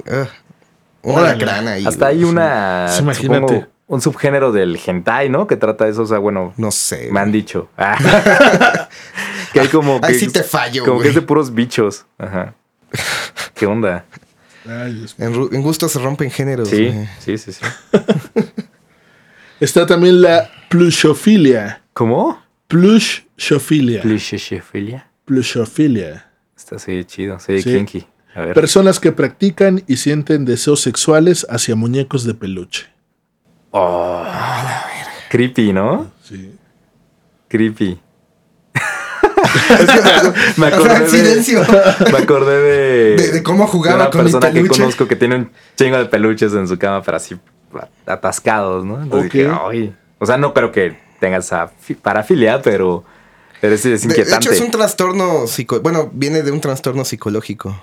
[1.03, 1.29] un Órale.
[1.31, 1.87] alacrán ahí.
[1.87, 3.41] hasta hay una Sí, imagínate.
[3.47, 5.47] supongo, un subgénero del hentai, ¿no?
[5.47, 7.09] Que trata de eso, o sea, bueno, No sé.
[7.11, 7.69] me han dicho.
[7.79, 7.97] Ah.
[9.53, 12.05] que hay como que Ahí sí te fallo, como que es de puros bichos.
[12.19, 12.55] Ajá.
[13.55, 14.05] ¿Qué onda?
[14.69, 15.15] Ay, Dios.
[15.19, 16.69] En, en gusto se rompen géneros.
[16.69, 17.65] Sí, sí, sí, sí.
[19.61, 21.83] Está también la plushofilia.
[21.95, 22.41] ¿Cómo?
[22.69, 24.03] Plushofilia.
[24.03, 25.09] Plushofilia.
[25.25, 26.31] Plushofilia.
[26.57, 27.71] Está así chido, sí, Sí.
[27.75, 28.07] kinky.
[28.55, 32.87] Personas que practican y sienten deseos sexuales hacia muñecos de peluche.
[33.71, 34.25] Oh,
[35.31, 36.11] creepy, ¿no?
[36.23, 36.55] Sí.
[37.49, 38.01] Creepy.
[39.81, 41.63] es me, me O sea, acordé de, silencio.
[42.13, 45.17] Me acordé de, De- de cómo jugaba de una con mi persona que conozco que
[45.17, 47.37] tiene un chingo de peluches en su cama, pero así
[48.07, 49.03] atascados, ¿no?
[49.03, 49.95] Entonces dije, "Ay".
[50.19, 53.05] O sea, no creo que tenga esa fi- parafilia, pero,
[53.61, 54.47] pero sí es De, de inquietante.
[54.47, 55.81] hecho, es un trastorno psico...
[55.81, 57.81] Bueno, viene de un trastorno psicológico.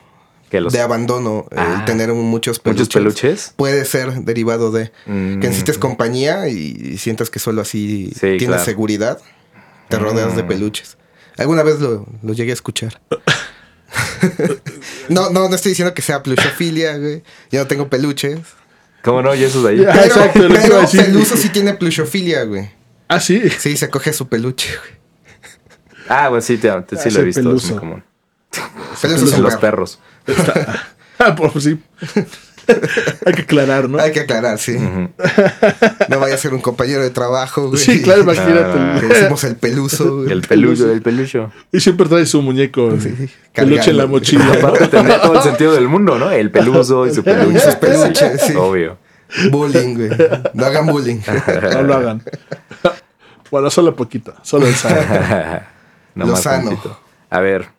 [0.50, 1.46] Que los De abandono.
[1.56, 1.78] Ah.
[1.80, 2.82] el tener un- muchos peluches.
[2.88, 3.54] muchos peluches.
[3.56, 5.40] Puede ser derivado de Mm.
[5.40, 6.58] que necesites compañía y,
[6.94, 8.66] y sientas que solo así Sí, tienes claro.
[8.66, 9.20] seguridad.
[9.90, 10.48] Te rodeas de Mm.
[10.48, 10.98] peluches.
[11.38, 13.02] Alguna vez lo, lo llegué a escuchar.
[15.10, 17.24] no, no, no estoy diciendo que sea plushofilia, güey.
[17.52, 18.40] Yo no tengo peluches.
[19.04, 19.36] ¿Cómo no?
[19.36, 19.78] Y eso de ahí.
[19.82, 19.90] Ya.
[19.90, 20.88] Ah, Pero, exacto, pero.
[21.06, 22.70] Peluso sí tiene plushofilia, güey.
[23.08, 23.42] Ah, sí.
[23.60, 24.96] Sí, se coge su peluche, güey.
[26.10, 27.56] Ah, bueno, sí, te- te- sí Ah, lo he visto.
[27.56, 28.04] Es muy común.
[29.02, 29.86] Peluso es un los perro.
[31.18, 31.80] Ah, pues sí.
[33.26, 34.00] Hay que aclarar, ¿no?
[34.00, 34.78] Hay que aclarar, sí.
[34.78, 37.82] No vaya a ser un compañero de trabajo, güey.
[37.82, 38.34] Sí, claro, Ah.
[38.34, 39.00] imagínate.
[39.00, 40.32] Que decimos el peluso, güey.
[40.34, 41.52] El pelucho, el pelucho.
[41.72, 44.46] Y siempre trae su muñeco de peluche en la mochila.
[44.60, 46.30] Aparte tendría todo el sentido del mundo, ¿no?
[46.32, 47.58] El peluso y su peluche.
[47.58, 48.54] Y sus peluches, sí.
[48.56, 48.98] Obvio.
[49.52, 50.10] Bullying, güey.
[50.54, 51.20] No hagan bullying.
[51.74, 52.24] No lo hagan.
[53.52, 54.34] Bueno, solo poquito.
[54.42, 54.98] Solo el sano.
[56.14, 56.70] No Lo más sano.
[56.72, 57.00] tantito.
[57.30, 57.70] A ver.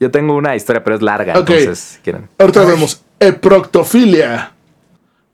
[0.00, 1.50] Yo tengo una historia, pero es larga, Ok.
[1.50, 2.28] entonces, quieren.
[2.38, 2.66] Ahorita Ay.
[2.66, 4.52] vemos eproctofilia.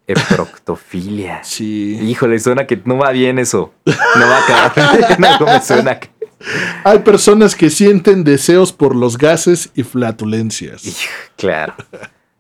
[0.07, 1.43] Eproctofilia.
[1.45, 1.99] Sí.
[2.03, 3.73] Híjole, suena que no va bien eso.
[3.87, 5.25] No va a acabar.
[5.33, 6.11] Algo me suena que...
[6.85, 10.83] Hay personas que sienten deseos por los gases y flatulencias.
[11.37, 11.75] Claro.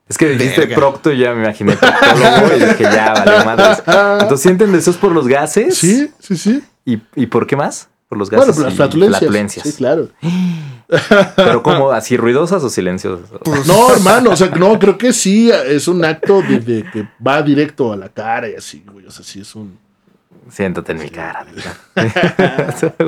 [0.08, 0.76] Es que dijiste Verga.
[0.76, 3.78] procto y ya me imaginé proctólogo y dije, ya, vale, madres.
[3.86, 5.76] Entonces, ¿sienten deseos por los gases?
[5.78, 6.62] Sí, sí, sí.
[6.84, 7.88] ¿Y, y por qué más?
[8.08, 9.18] Por los gases Bueno, por las y flatulencias.
[9.20, 9.66] flatulencias.
[9.68, 10.08] Sí, claro.
[11.36, 13.30] Pero como así ruidosas o silenciosas.
[13.66, 17.42] No, hermano, o sea, no, creo que sí, es un acto de, de que va
[17.42, 19.06] directo a la cara y así, güey.
[19.06, 19.78] O sea, sí es un.
[20.50, 21.46] Siéntate en mi cara.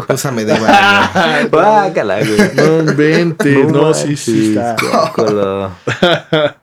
[0.09, 1.49] Úsame de baño.
[1.51, 2.55] Guácala, güey.
[2.55, 6.57] No inventes, no, sí, sí manches, está.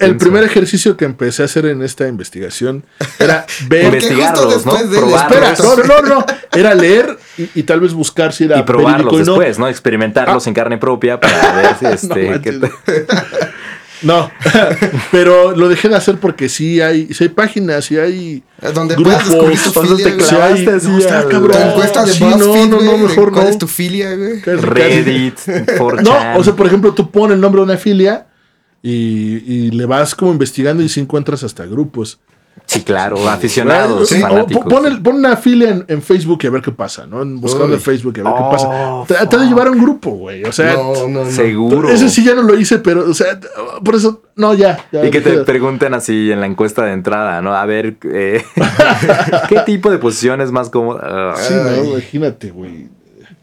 [0.00, 2.84] El primer ejercicio que empecé a hacer en esta investigación
[3.18, 3.84] era ver.
[3.86, 4.74] Investigarlos, ¿no?
[4.74, 5.60] de- Espera, Probarlos.
[5.60, 6.26] no, no, no, no.
[6.54, 9.24] Era leer y, y tal vez buscar si era Y probarlos y no.
[9.24, 9.68] después, ¿no?
[9.68, 12.40] Experimentarlos en carne propia para ver si este.
[14.02, 18.42] No qué pero lo dejé de hacer porque sí hay, sí hay páginas, sí hay
[18.74, 21.48] Donde grupos, puedas descubrir tu te filia, sí así no.
[21.48, 23.50] Tu encuesta de Sí, BuzzFeed, no, no, no, mejor ¿Cuál no.
[23.50, 24.40] es tu filia, güey?
[24.42, 26.02] Reddit, 4chan.
[26.02, 28.26] No, o sea, por ejemplo, tú pones el nombre de una filia
[28.82, 32.18] y, y le vas como investigando y si encuentras hasta grupos.
[32.66, 34.64] Sí, claro, aficionados, Sí, fanáticos.
[34.64, 37.22] po- pon, el- pon una filia en, en Facebook y a ver qué pasa, ¿no?
[37.22, 37.70] En Uy.
[37.70, 39.04] de Facebook y a ver Oh, qué pasa.
[39.20, 40.44] Trata de llevar a un grupo, güey.
[40.44, 41.30] O sea, No, no, no.
[41.30, 41.88] Seguro.
[41.90, 43.40] ese sí ya no lo hice, pero, o sea,
[43.82, 44.86] por eso, no, ya.
[44.92, 47.54] ya Y que te pregunten así en la encuesta de entrada, ¿no?
[47.54, 48.44] A ver, eh,
[49.48, 51.00] ¿qué tipo de posición es más cómoda?
[51.02, 52.88] Ah, Sí, no, imagínate, güey.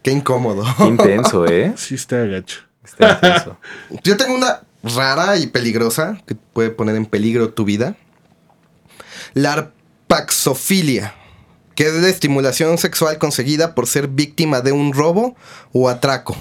[0.02, 0.64] Qué incómodo.
[0.78, 1.72] qué intenso, ¿eh?
[1.76, 2.60] Sí está gacho.
[2.84, 3.56] Está intenso.
[4.02, 7.96] Yo tengo una rara y peligrosa que puede poner en peligro tu vida.
[9.34, 11.14] La arpaxofilia,
[11.74, 15.36] que es la estimulación sexual conseguida por ser víctima de un robo
[15.72, 16.36] o atraco.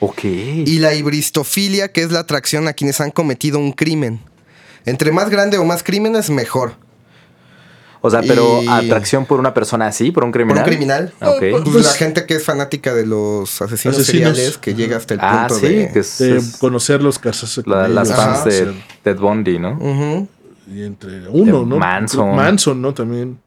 [0.00, 0.24] Ok.
[0.24, 4.20] Y la hibristofilia, que es la atracción a quienes han cometido un crimen.
[4.84, 6.76] Entre más grande o más crímenes, mejor.
[8.00, 10.62] O sea, pero y- atracción por una persona así, por un Por criminal.
[10.64, 11.12] un criminal.
[11.20, 11.38] Ah, ok.
[11.38, 14.36] Pues, Pues- la gente que es fanática de los asesinos, Asesinos.
[14.36, 15.90] seriales, que llega hasta el Ah, punto sí, de...
[15.92, 20.26] que es, De es conocerlos, casarse con la- las fans de Ted Bundy, ¿no?
[20.72, 21.76] Y entre uno, De ¿no?
[21.78, 22.36] Manson.
[22.36, 22.92] Manson, ¿no?
[22.94, 23.38] También.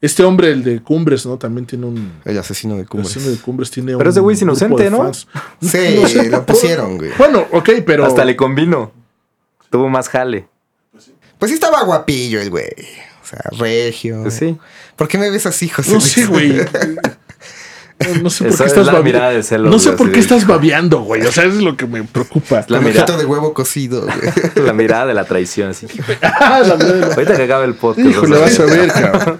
[0.00, 1.36] Este hombre, el de Cumbres, ¿no?
[1.38, 2.12] También tiene un.
[2.24, 3.10] El asesino de El Cumbres.
[3.12, 4.98] asesino de Cumbres tiene Pero ese güey es inocente, ¿no?
[4.98, 5.26] fans.
[5.60, 7.10] Sí, No sé, lo pusieron, güey.
[7.16, 8.04] Bueno, ok, pero.
[8.04, 8.92] Hasta le convino.
[9.70, 10.48] Tuvo más jale.
[11.38, 12.68] Pues sí estaba guapillo el güey.
[13.26, 14.22] O sea, regio.
[14.22, 14.56] Pues sí.
[14.94, 15.92] ¿Por qué me ves así, José?
[15.92, 16.60] No sé, güey.
[17.98, 19.92] No, no sé por Esa qué es estás la babe- mirada de celos, No sé
[19.92, 21.22] por qué estás babeando, güey.
[21.22, 22.62] O sea, eso es lo que me preocupa.
[22.68, 24.18] La Un mirada, de huevo cocido, güey.
[24.66, 25.70] la mirada de la traición.
[25.70, 25.86] Así.
[26.22, 27.12] Ah, la verdad.
[27.14, 28.06] Ahorita que acabe el podcast.
[28.06, 28.92] Híjole, vas vas a ver.
[28.92, 29.38] cabrón.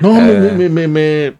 [0.00, 1.34] No, me, me, me, me, me-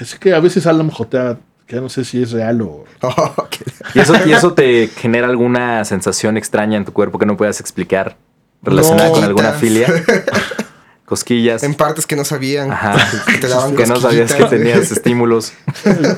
[0.00, 2.84] Es que a veces Alan jotea, que ya no sé si es real o.
[3.00, 3.48] Oh,
[3.94, 7.58] ¿Y eso, ¿Y eso te genera alguna sensación extraña en tu cuerpo que no puedas
[7.58, 8.16] explicar
[8.62, 9.14] relacionada No.
[9.14, 9.86] con alguna filia?
[11.04, 11.62] Cosquillas.
[11.62, 12.72] En partes que no sabían.
[12.72, 12.94] Ajá.
[13.26, 15.52] Que te daban Que no sabías que tenías estímulos.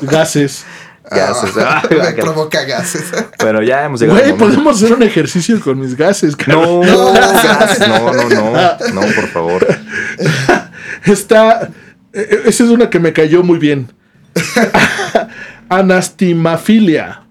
[0.02, 0.64] Gases.
[1.10, 1.50] gases.
[1.58, 3.04] Ah, Ah, me provoca gases.
[3.40, 4.18] Bueno, ya hemos llegado.
[4.20, 4.44] Güey, momento.
[4.56, 6.36] podemos hacer un ejercicio con mis gases.
[6.46, 8.52] No, No, gas, no, no, no.
[8.92, 9.66] No, por favor.
[11.04, 11.68] Está.
[12.12, 13.92] eh, Esa es una que me cayó muy bien.
[15.68, 17.23] Anastimafilia.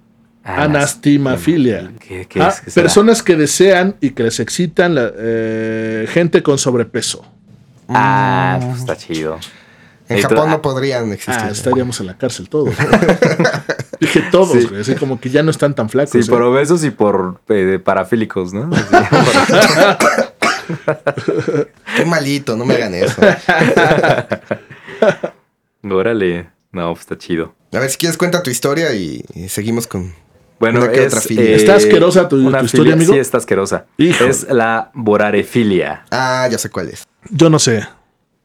[0.43, 1.91] Anastimafilia.
[1.99, 2.73] ¿Qué, qué Ah, es?
[2.73, 7.25] Personas que desean y que les excitan la- eh, gente con sobrepeso.
[7.87, 9.39] Ah, pues está chido.
[10.09, 11.41] En Japón ah, no podrían existir.
[11.45, 12.75] Ah, estaríamos en la cárcel todos.
[14.01, 14.67] Dije todos, Sí.
[14.67, 14.81] güey.
[14.81, 16.11] Así como que ya no están tan flacos.
[16.11, 16.25] Sí, ¿eh?
[16.29, 18.69] por obesos y por eh, parafílicos, ¿no?
[21.95, 23.21] Qué malito, no me hagan eso.
[25.89, 26.49] Órale.
[26.71, 27.53] No, pues está chido.
[27.71, 30.13] A ver, si quieres cuenta tu historia y, y seguimos con...
[30.71, 31.43] Bueno, es, otra filia.
[31.43, 33.13] eh, ¿Está asquerosa tu- una tu historia, filia- amigo?
[33.13, 33.85] Sí, está asquerosa.
[33.97, 34.29] Híjole.
[34.29, 36.05] Es la borarefilia.
[36.11, 37.05] Ah, ya sé cuál es.
[37.29, 37.87] Yo no sé.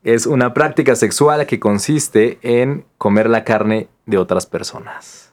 [0.04, 5.32] Es una práctica sexual que consiste en comer la carne de otras personas.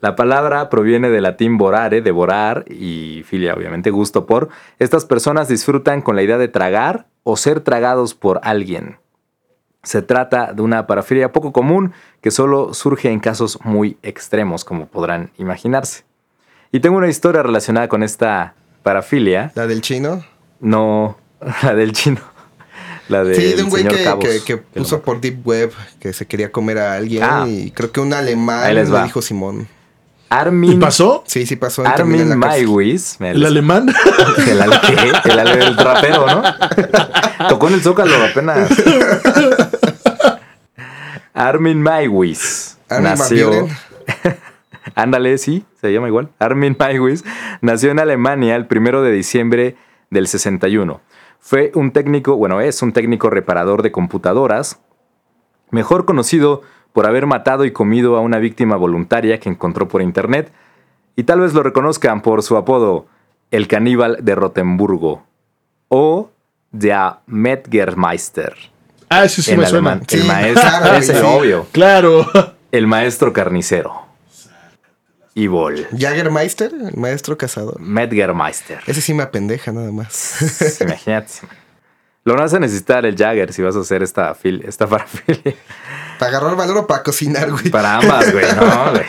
[0.00, 4.48] La palabra proviene del latín borare, devorar, y filia, obviamente, gusto por.
[4.78, 8.98] Estas personas disfrutan con la idea de tragar o ser tragados por alguien.
[9.84, 14.86] Se trata de una parafilia poco común que solo surge en casos muy extremos, como
[14.86, 16.04] podrán imaginarse.
[16.72, 19.52] Y tengo una historia relacionada con esta parafilia.
[19.54, 20.24] ¿La del chino?
[20.60, 21.16] No,
[21.62, 22.20] la del chino.
[23.08, 26.50] La del sí, de un güey que, que- puso por Deep Web que se quería
[26.50, 27.44] comer a alguien Ah.
[27.46, 29.04] y creo que un alemán Ahí les le va.
[29.04, 29.68] dijo Simón.
[30.30, 31.22] ¿Y Armin, pasó?
[31.26, 31.86] Sí, sí pasó.
[31.86, 33.86] Armin me- ¿El alemán?
[34.48, 34.80] El, ale-.
[35.26, 36.42] El, el rapero, ¿no?
[37.48, 38.70] Tocó en el Zócalo apenas.
[41.34, 43.68] Armin Maiwis nació...
[44.94, 46.28] Ándale, sí, se llama igual.
[46.38, 47.24] Armin Maiwis
[47.60, 49.76] nació en Alemania el primero de diciembre
[50.10, 51.00] del 61.
[51.40, 54.80] Fue un técnico, bueno, es un técnico reparador de computadoras,
[55.70, 60.52] mejor conocido por haber matado y comido a una víctima voluntaria que encontró por internet,
[61.16, 63.06] y tal vez lo reconozcan por su apodo,
[63.50, 65.24] el caníbal de Rotemburgo,
[65.88, 66.30] o
[66.76, 68.52] Der Metgermeister.
[69.08, 70.00] Ah, ese sí en me suena.
[70.08, 71.20] Sí, el maestro, claro, ese, sí.
[71.24, 71.66] obvio.
[71.70, 72.26] Claro.
[72.72, 74.04] El maestro carnicero.
[75.36, 75.86] Y Bol.
[75.96, 77.78] Jagermeister, el maestro cazador.
[77.80, 78.80] Metgermeister.
[78.88, 80.80] Ese sí me apendeja nada más.
[80.80, 81.32] Imagínate.
[82.24, 85.54] Lo vas a necesitar el Jagger si vas a hacer esta, fil esta parafilia.
[86.18, 87.70] ¿Para agarrar valor o para cocinar, güey?
[87.70, 88.46] Para ambas, güey.
[88.56, 89.06] No, güey.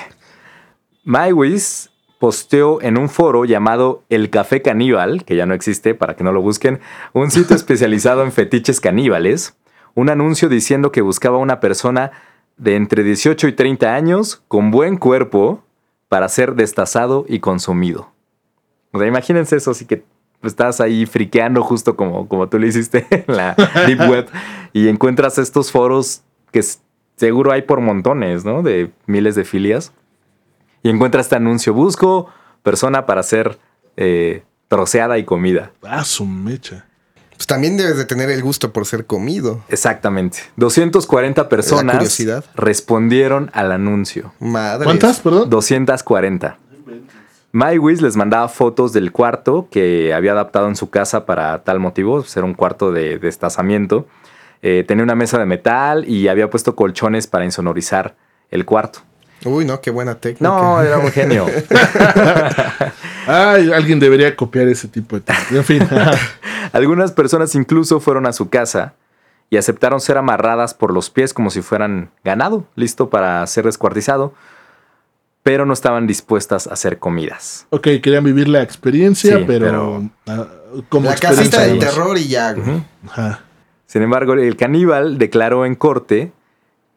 [1.04, 6.24] MyWiz posteó en un foro llamado El Café Caníbal, que ya no existe para que
[6.24, 6.80] no lo busquen,
[7.14, 9.58] un sitio especializado en fetiches caníbales,
[9.94, 12.12] un anuncio diciendo que buscaba una persona
[12.58, 15.64] de entre 18 y 30 años con buen cuerpo
[16.08, 18.12] para ser destazado y consumido.
[18.92, 20.04] O sea, imagínense eso, así que
[20.44, 23.56] estás ahí friqueando justo como, como tú lo hiciste en la
[23.88, 24.28] Deep Web
[24.74, 26.64] y encuentras estos foros que
[27.16, 28.62] seguro hay por montones, ¿no?
[28.62, 29.94] De miles de filias.
[30.86, 32.30] Y encuentras este anuncio, busco
[32.62, 33.58] persona para ser
[33.98, 35.72] eh, troceada y comida.
[35.82, 36.86] Ah, su mecha.
[37.36, 39.64] Pues también debes de tener el gusto por ser comido.
[39.70, 40.38] Exactamente.
[40.58, 42.46] 240 personas curiosidad.
[42.54, 44.32] respondieron al anuncio.
[44.40, 44.84] Madre.
[44.84, 45.50] ¿Cuántas, perdón?
[45.50, 46.60] 240.
[47.52, 52.24] MyWiz les mandaba fotos del cuarto que había adaptado en su casa para tal motivo,
[52.24, 54.06] ser un cuarto de destazamiento.
[54.62, 58.16] Eh, tenía una mesa de metal y había puesto colchones para insonorizar
[58.52, 59.00] el cuarto.
[59.46, 60.44] Uy, no, qué buena técnica.
[60.48, 61.46] No, era un genio.
[63.28, 65.24] Ay, alguien debería copiar ese tipo de...
[65.52, 65.88] En fin.
[66.74, 68.94] Algunas personas incluso fueron a su casa
[69.50, 74.34] y aceptaron ser amarradas por los pies como si fueran ganado, listo para ser descuartizado,
[75.44, 77.68] pero no estaban dispuestas a ser comidas.
[77.70, 80.10] ok, querían vivir la experiencia, Sí, pero...
[80.28, 80.48] ah,
[80.90, 82.56] como La casita del terror y ya.
[83.86, 86.32] Sin embargo, el caníbal declaró en corte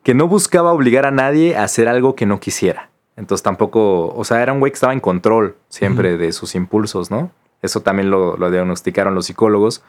[0.03, 2.91] que no buscaba obligar a nadie a hacer algo que no quisiera.
[3.17, 7.11] Entonces tampoco, o sea, era un güey que estaba en control siempre de sus impulsos,
[7.11, 7.33] ¿no?
[7.63, 9.83] Eso también lo, lo diagnosticaron los psicólogos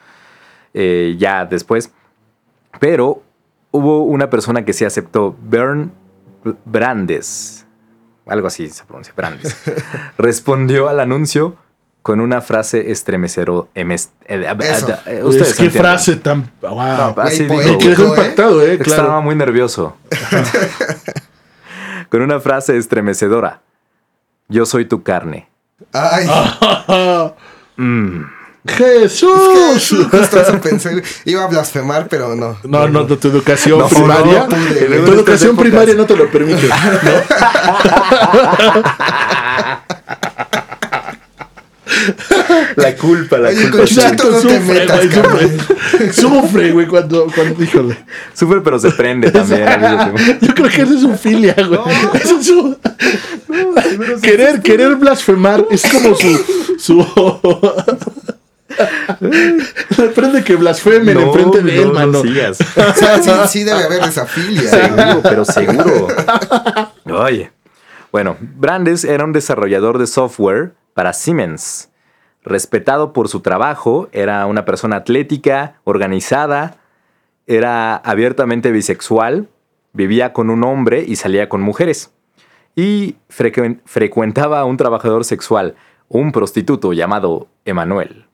[0.73, 1.91] eh, ya después.
[2.79, 3.21] Pero
[3.71, 5.91] hubo una persona que sí aceptó, Bern
[6.65, 7.65] Brandes,
[8.25, 9.55] algo así se pronuncia, Brandes,
[10.17, 11.55] respondió al anuncio
[12.09, 13.69] con una frase estremecero.
[13.75, 16.51] emes- eh, eh, eh, ustedes qué frase tan.
[16.59, 16.75] Wow.
[16.75, 18.07] No, así Güey, dijo, El que dejó ¿eh?
[18.07, 19.95] impactado, eh, Estaba muy nervioso.
[22.09, 23.61] con una frase estremecedora.
[24.47, 25.49] Yo soy tu carne.
[25.93, 26.27] Ay,
[27.77, 28.23] Mm.
[28.67, 29.95] ¡Jesús!
[30.11, 30.89] justo eso pensé.
[30.93, 31.03] güey.
[31.25, 32.57] Iba a blasfemar, pero no.
[32.63, 34.39] No, no, no, tu educación No, primaria.
[34.39, 36.67] no, pude, tu educación primaria no te lo permite.
[42.09, 42.83] ¿no?
[42.83, 43.77] La culpa, la Oye, culpa.
[43.77, 46.13] con Chuchito no te sufre, metas, güey, sufre.
[46.13, 47.97] Sufre, güey, cuando, cuando, híjole.
[48.33, 49.65] Sufre, pero se prende también.
[50.41, 51.79] Yo creo que eso es un filia, güey.
[52.21, 52.77] Eso es un-
[54.21, 56.45] querer, querer blasfemar es como su.
[56.77, 57.05] su...
[59.19, 62.21] Le prende que blasfemen No, enfrente de no, él, no mano.
[62.21, 62.57] sigas.
[62.95, 64.69] Sí, sí, sí debe haber esa filia.
[64.69, 66.07] Seguro, pero seguro.
[67.05, 67.51] Oye.
[68.11, 71.89] Bueno, Brandes era un desarrollador de software para Siemens.
[72.43, 76.77] Respetado por su trabajo, era una persona atlética, organizada,
[77.47, 79.49] era abiertamente bisexual,
[79.93, 82.13] vivía con un hombre y salía con mujeres.
[82.75, 85.75] Y frecuen- frecuentaba a un trabajador sexual,
[86.07, 88.25] un prostituto llamado Emanuel,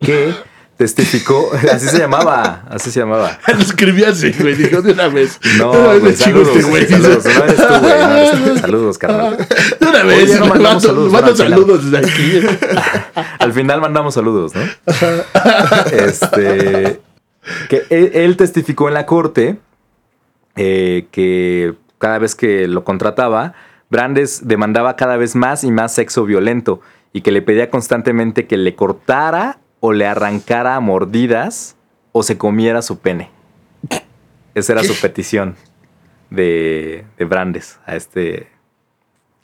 [0.00, 0.32] que
[0.78, 3.38] testificó, así se llamaba, así se llamaba.
[3.48, 4.54] Lo escribí así, güey.
[4.54, 5.38] Dijo de una vez.
[5.58, 6.86] No, de una vez güey, saludos, este güey.
[6.86, 8.58] saludos, no eres tú, güey, no eres tú.
[8.58, 9.36] Saludos, carnal.
[9.36, 10.30] De una vez.
[10.30, 12.46] Oye, no mando, saludos, mando saludos desde aquí.
[13.40, 14.62] Al final mandamos saludos, ¿no?
[15.92, 17.00] Este.
[17.68, 19.58] Que él, él testificó en la corte
[20.54, 23.54] eh, que cada vez que lo contrataba,
[23.90, 26.80] Brandes demandaba cada vez más y más sexo violento
[27.12, 31.76] y que le pedía constantemente que le cortara o le arrancara a mordidas
[32.12, 33.30] o se comiera su pene.
[34.54, 35.56] Esa era su petición
[36.30, 38.48] de, de Brandes a este,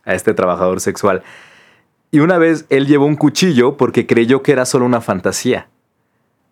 [0.05, 1.23] a este trabajador sexual.
[2.11, 5.69] Y una vez él llevó un cuchillo porque creyó que era solo una fantasía.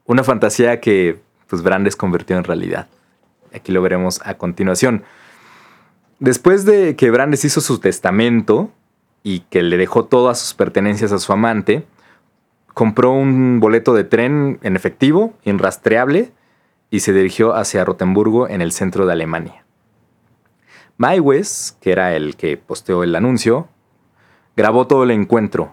[0.07, 2.89] Una fantasía que pues Brandes convirtió en realidad.
[3.55, 5.05] Aquí lo veremos a continuación.
[6.19, 8.71] Después de que Brandes hizo su testamento
[9.23, 11.85] y que le dejó todas sus pertenencias a su amante,
[12.75, 16.33] compró un boleto de tren en efectivo, irrastreable,
[16.91, 19.65] y se dirigió hacia Rotemburgo en el centro de Alemania.
[20.99, 23.69] Maiwes, que era el que posteó el anuncio,
[24.57, 25.73] grabó todo el encuentro.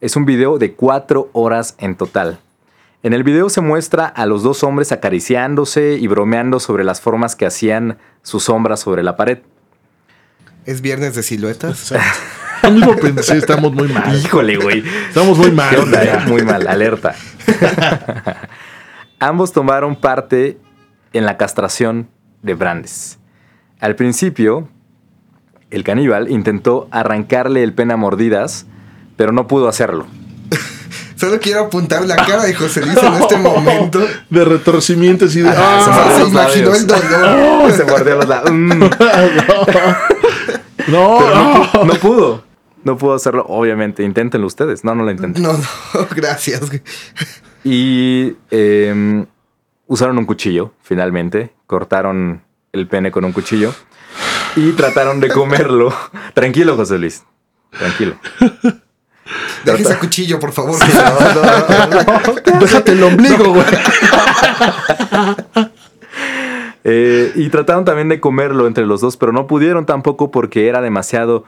[0.00, 2.38] Es un video de cuatro horas en total.
[3.02, 7.36] En el video se muestra a los dos hombres acariciándose y bromeando sobre las formas
[7.36, 9.38] que hacían sus sombras sobre la pared.
[10.64, 11.94] ¿Es viernes de siluetas?
[12.62, 14.16] Lo mismo pensé, estamos muy mal.
[14.16, 14.84] Híjole, güey.
[15.08, 15.70] Estamos muy mal.
[15.70, 16.14] ¿Qué onda, ya.
[16.24, 16.26] eh?
[16.26, 17.14] Muy mal, alerta.
[19.18, 20.58] Ambos tomaron parte
[21.12, 22.08] en la castración
[22.42, 23.18] de Brandes.
[23.80, 24.68] Al principio,
[25.70, 28.66] el caníbal intentó arrancarle el pene a mordidas,
[29.16, 30.06] pero no pudo hacerlo.
[31.16, 34.06] Solo quiero apuntar la cara de José Luis en este momento.
[34.28, 35.50] De retorcimientos y de.
[35.50, 36.10] Se ¡Ah!
[36.12, 36.80] Se los imaginó labios.
[36.80, 37.72] el dolor.
[37.72, 38.52] Se mordió los labios.
[38.52, 38.82] Mm.
[40.88, 41.64] No, Pero no, no.
[41.72, 42.44] pu- no pudo.
[42.84, 44.02] No pudo hacerlo, obviamente.
[44.04, 44.84] Inténtenlo ustedes.
[44.84, 45.42] No, no lo intenten.
[45.42, 45.58] No, no,
[46.14, 46.60] gracias.
[47.64, 49.24] Y eh,
[49.88, 51.52] usaron un cuchillo, finalmente.
[51.66, 53.74] Cortaron el pene con un cuchillo.
[54.54, 55.92] Y trataron de comerlo.
[56.32, 57.24] Tranquilo, José Luis.
[57.76, 58.16] Tranquilo.
[59.64, 60.76] Deje ese cuchillo, por favor.
[62.60, 63.66] Déjate el ombligo, güey.
[66.88, 70.80] Eh, y trataron también de comerlo entre los dos, pero no pudieron tampoco porque era
[70.80, 71.42] demasiado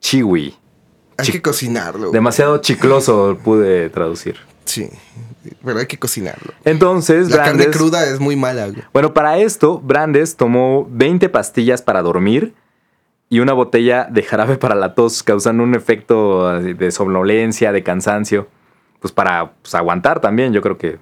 [0.00, 0.56] chiwi.
[1.18, 2.10] Hay que cocinarlo.
[2.10, 4.36] Demasiado chicloso, pude traducir.
[4.64, 4.88] Sí,
[5.64, 6.52] pero hay que cocinarlo.
[6.64, 8.66] Entonces, La carne Brandes- cruda es muy mala.
[8.66, 8.82] güey.
[8.92, 12.54] Bueno, para esto, Brandes tomó 20 pastillas para dormir
[13.28, 18.48] y una botella de jarabe para la tos, causando un efecto de somnolencia, de cansancio.
[18.98, 20.98] Pues para pues, aguantar también, yo creo que.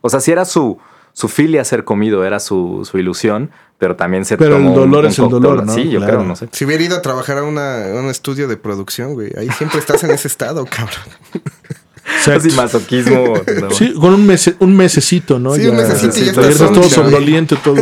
[0.00, 0.78] O sea, si era su,
[1.12, 5.04] su filia ser comido, era su, su ilusión, pero también se Pero el tomó dolor
[5.04, 5.74] un es el dolor, ¿no?
[5.74, 6.14] Sí, yo Claro.
[6.18, 6.48] creo, no sé.
[6.52, 9.78] Si hubiera ido a trabajar a, una- a un estudio de producción, güey, ahí siempre
[9.78, 10.96] estás en ese estado, cabrón.
[12.34, 13.34] Así masoquismo.
[13.60, 13.70] ¿no?
[13.70, 15.54] Sí, con un, mes, un mesecito, ¿no?
[15.54, 17.76] Sí, un mesecito y ya estás todo somnoliento, todo.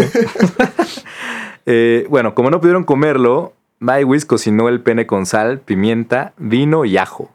[1.66, 6.96] Eh, bueno, como no pudieron comerlo, Maiwis cocinó el pene con sal, pimienta, vino y
[6.96, 7.30] ajo.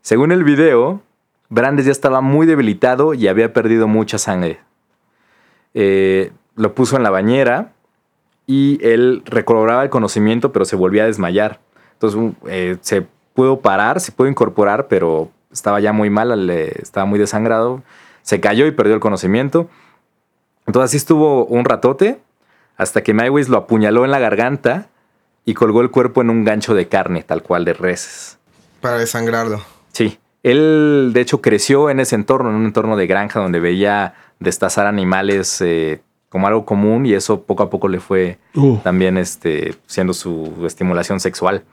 [0.00, 1.02] Según el video,
[1.48, 4.60] Brandes ya estaba muy debilitado y había perdido mucha sangre.
[5.74, 7.72] Eh, lo puso en la bañera
[8.46, 11.60] y él recobraba el conocimiento, pero se volvía a desmayar.
[11.94, 17.06] Entonces eh, se pudo parar, se pudo incorporar, pero estaba ya muy mal, le- estaba
[17.06, 17.82] muy desangrado.
[18.22, 19.68] Se cayó y perdió el conocimiento.
[20.66, 22.20] Entonces así estuvo un ratote
[22.76, 24.88] hasta que Mywis lo apuñaló en la garganta
[25.44, 28.38] y colgó el cuerpo en un gancho de carne, tal cual de reses.
[28.80, 29.60] Para desangrarlo.
[29.92, 30.18] Sí.
[30.44, 34.86] Él, de hecho, creció en ese entorno, en un entorno de granja donde veía destazar
[34.86, 38.78] animales eh, como algo común y eso poco a poco le fue Uh.
[38.78, 41.64] también este, siendo su estimulación sexual.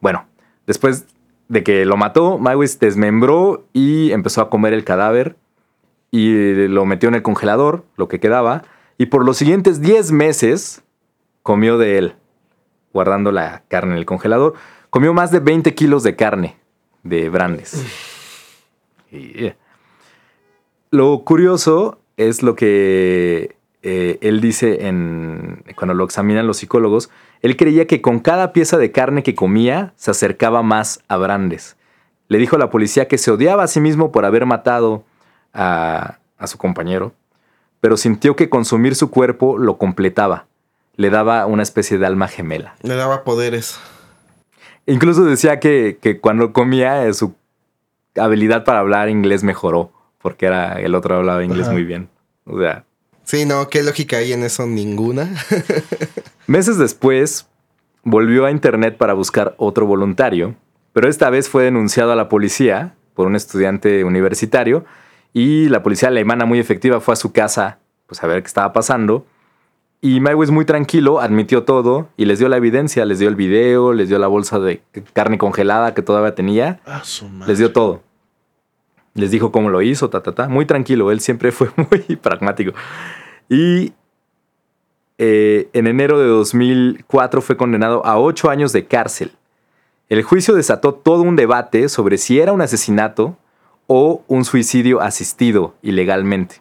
[0.00, 0.26] Bueno,
[0.66, 1.06] después
[1.48, 5.36] de que lo mató, Mywis desmembró y empezó a comer el cadáver
[6.10, 8.64] y lo metió en el congelador, lo que quedaba,
[8.98, 10.82] y por los siguientes 10 meses
[11.42, 12.14] comió de él,
[12.92, 14.54] guardando la carne en el congelador.
[14.90, 16.56] Comió más de 20 kilos de carne
[17.02, 17.82] de Brandes.
[19.10, 19.54] Eh,
[20.90, 21.98] Lo curioso
[22.28, 27.10] es lo que eh, él dice en, cuando lo examinan los psicólogos.
[27.40, 31.76] Él creía que con cada pieza de carne que comía se acercaba más a Brandes.
[32.28, 35.04] Le dijo a la policía que se odiaba a sí mismo por haber matado
[35.52, 37.12] a, a su compañero,
[37.80, 40.46] pero sintió que consumir su cuerpo lo completaba.
[40.96, 42.76] Le daba una especie de alma gemela.
[42.82, 43.78] Le daba poderes.
[44.86, 47.34] Incluso decía que, que cuando comía eh, su
[48.16, 51.72] habilidad para hablar inglés mejoró, porque era el otro hablaba inglés Ajá.
[51.72, 52.08] muy bien.
[52.44, 52.84] O sea,
[53.24, 54.66] Sí, no, ¿qué lógica hay en eso?
[54.66, 55.32] Ninguna.
[56.46, 57.46] meses después
[58.02, 60.56] volvió a internet para buscar otro voluntario,
[60.92, 64.84] pero esta vez fue denunciado a la policía por un estudiante universitario
[65.32, 68.72] y la policía alemana muy efectiva fue a su casa pues a ver qué estaba
[68.72, 69.24] pasando.
[70.00, 73.92] Y Mywis muy tranquilo admitió todo y les dio la evidencia, les dio el video,
[73.92, 74.82] les dio la bolsa de
[75.12, 76.80] carne congelada que todavía tenía.
[77.46, 78.02] Les dio todo.
[79.14, 80.48] Les dijo cómo lo hizo, ta, ta, ta.
[80.48, 82.72] Muy tranquilo, él siempre fue muy pragmático.
[83.48, 83.92] Y
[85.18, 89.32] eh, en enero de 2004 fue condenado a ocho años de cárcel.
[90.08, 93.36] El juicio desató todo un debate sobre si era un asesinato
[93.86, 96.60] o un suicidio asistido ilegalmente.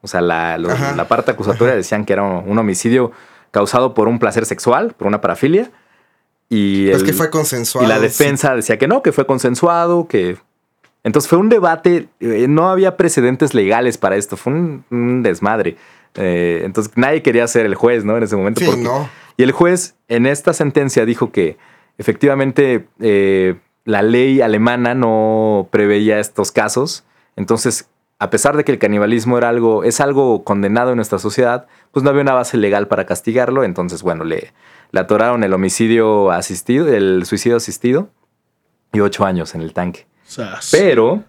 [0.00, 0.96] O sea, la, los- Ajá.
[0.96, 3.12] la parte acusatoria decían que era un, un homicidio
[3.50, 5.70] causado por un placer sexual, por una parafilia.
[6.48, 7.86] Y Pues que fue consensuado.
[7.86, 10.36] y la defensa decía que no, que fue consensuado, que...
[11.04, 15.76] Entonces fue un debate, eh, no había precedentes legales para esto, fue un, un desmadre.
[16.14, 18.16] Eh, entonces nadie quería ser el juez, ¿no?
[18.16, 18.60] En ese momento.
[18.60, 19.08] Sí, porque- no.
[19.36, 21.56] Y el juez en esta sentencia dijo que
[21.98, 27.04] efectivamente eh, la ley alemana no preveía estos casos.
[27.36, 27.88] Entonces,
[28.18, 32.04] a pesar de que el canibalismo era algo, es algo condenado en nuestra sociedad, pues
[32.04, 33.64] no había una base legal para castigarlo.
[33.64, 34.52] Entonces, bueno, le,
[34.92, 38.10] le atoraron el homicidio asistido, el suicidio asistido
[38.92, 40.06] y ocho años en el tanque.
[40.32, 40.70] Sas.
[40.70, 41.24] Pero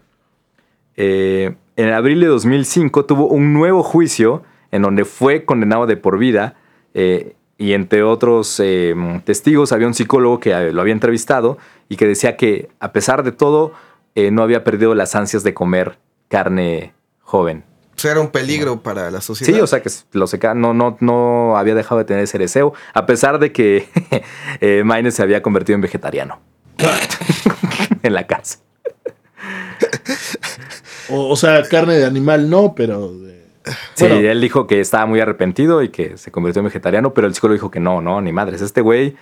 [0.96, 6.18] eh, en abril de 2005 tuvo un nuevo juicio en donde fue condenado de por
[6.18, 6.56] vida
[6.94, 8.94] eh, y entre otros eh,
[9.24, 13.22] testigos había un psicólogo que eh, lo había entrevistado y que decía que a pesar
[13.22, 13.72] de todo
[14.16, 15.98] no había perdido las ansias de comer
[16.28, 17.64] carne joven.
[17.96, 19.52] O sea, era un peligro para la sociedad.
[19.52, 22.74] Sí, o sea que lo seca, no, no, no había dejado de tener ese deseo,
[22.92, 23.88] a pesar de que
[24.60, 26.40] eh, Maine se había convertido en vegetariano.
[28.02, 28.58] en la casa.
[31.10, 33.44] O, o sea, carne de animal no, pero de-
[33.94, 34.16] Sí, Bueno.
[34.16, 37.54] él dijo que estaba muy arrepentido y que se convirtió en vegetariano, pero el psicólogo
[37.54, 38.60] dijo que no, no, ni madres.
[38.60, 39.16] Este güey,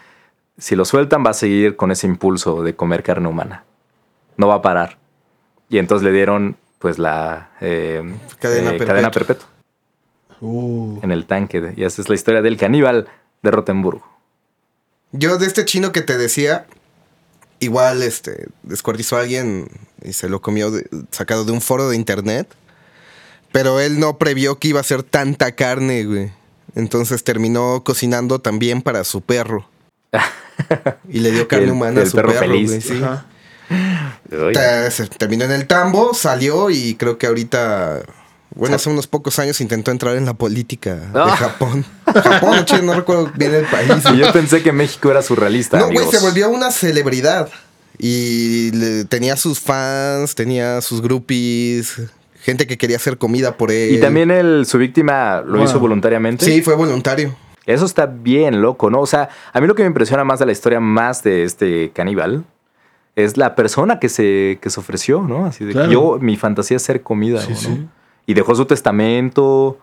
[0.58, 3.64] si lo sueltan, va a seguir con ese impulso de comer carne humana.
[4.36, 4.98] No va a parar.
[5.68, 8.02] Y entonces le dieron, pues, la eh,
[8.40, 8.86] Cadena eh, perpetua.
[8.86, 9.46] cadena perpetua
[10.40, 11.60] Uh, en el tanque.
[11.60, 13.06] de- y esa es la historia del caníbal
[13.42, 14.04] de Rotenburgo.
[15.12, 16.66] Yo de este chino que te decía,
[17.64, 19.68] igual este descuartizó a alguien
[20.02, 22.48] y se lo comió de- sacado de un foro de internet.
[23.52, 26.32] Pero él no previó que iba a ser tanta carne, güey.
[26.74, 29.68] Entonces terminó cocinando también para su perro.
[31.08, 32.68] Y le dio carne El- humana a su perro perro, feliz.
[32.68, 33.02] güey, sí.
[33.02, 33.26] ajá.
[35.18, 38.02] Terminó en el tambo, salió y creo que ahorita,
[38.54, 41.36] bueno, hace unos pocos años intentó entrar en la política de Ah.
[41.36, 41.84] Japón.
[42.06, 43.90] Japón, o Chile, no recuerdo bien el país.
[44.14, 45.78] Y yo pensé que México era surrealista.
[45.78, 47.48] No, güey, se volvió una celebridad.
[47.98, 52.02] Y le- tenía sus fans, tenía sus groupies,
[52.42, 53.94] gente que quería hacer comida por él.
[53.94, 55.66] Y también el, su víctima lo Wow.
[55.66, 56.44] hizo voluntariamente.
[56.44, 57.34] Sí, fue voluntario.
[57.64, 59.00] Eso está bien loco, ¿no?
[59.00, 61.92] O sea, a mí lo que me impresiona más de la historia más de este
[61.94, 62.44] caníbal
[63.14, 65.44] es la persona que se, que se ofreció, ¿no?
[65.46, 65.90] Así de Claro.
[65.92, 67.56] yo, mi fantasía es ser comida, Sí, ¿no?
[67.56, 67.86] sí.
[68.26, 69.78] Y dejó su testamento,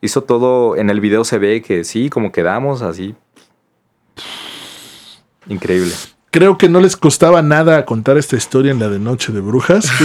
[0.00, 3.14] hizo todo, en el video se ve que sí, como quedamos, así.
[5.46, 5.92] Increíble.
[6.30, 9.86] Creo que no les costaba nada contar esta historia en la de Noche de Brujas.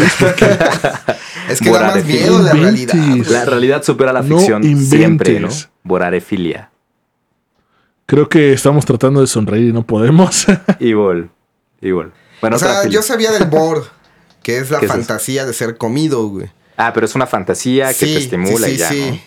[1.50, 2.96] Es que da más miedo la realidad.
[3.30, 5.50] La realidad supera la No ficción siempre, ¿no?
[5.84, 6.72] Borarefilia.
[8.06, 10.46] Creo que estamos tratando de sonreír y no podemos.
[10.80, 11.30] Evil.
[11.82, 12.12] Evil.
[12.40, 13.86] Bueno, o sea, yo sabía del bor,
[14.42, 16.50] que es la fantasía de ser comido, güey.
[16.78, 19.20] Ah, pero es una fantasía que te estimula y ya, ¿no?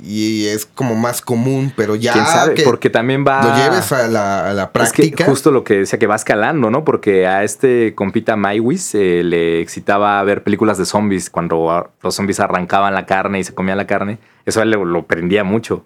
[0.00, 2.54] y es como más común, pero ya ¿Quién sabe?
[2.54, 3.42] que Porque también va...
[3.42, 5.24] lo lleves a la, a la Es que práctica.
[5.26, 6.84] justo lo que decía que va escalando, ¿no?
[6.84, 12.40] Porque a este compita Maiwis eh, le excitaba ver películas de zombies cuando los zombies
[12.40, 14.18] arrancaban la carne y se comían la carne.
[14.46, 15.84] Eso a él le- lo prendía mucho.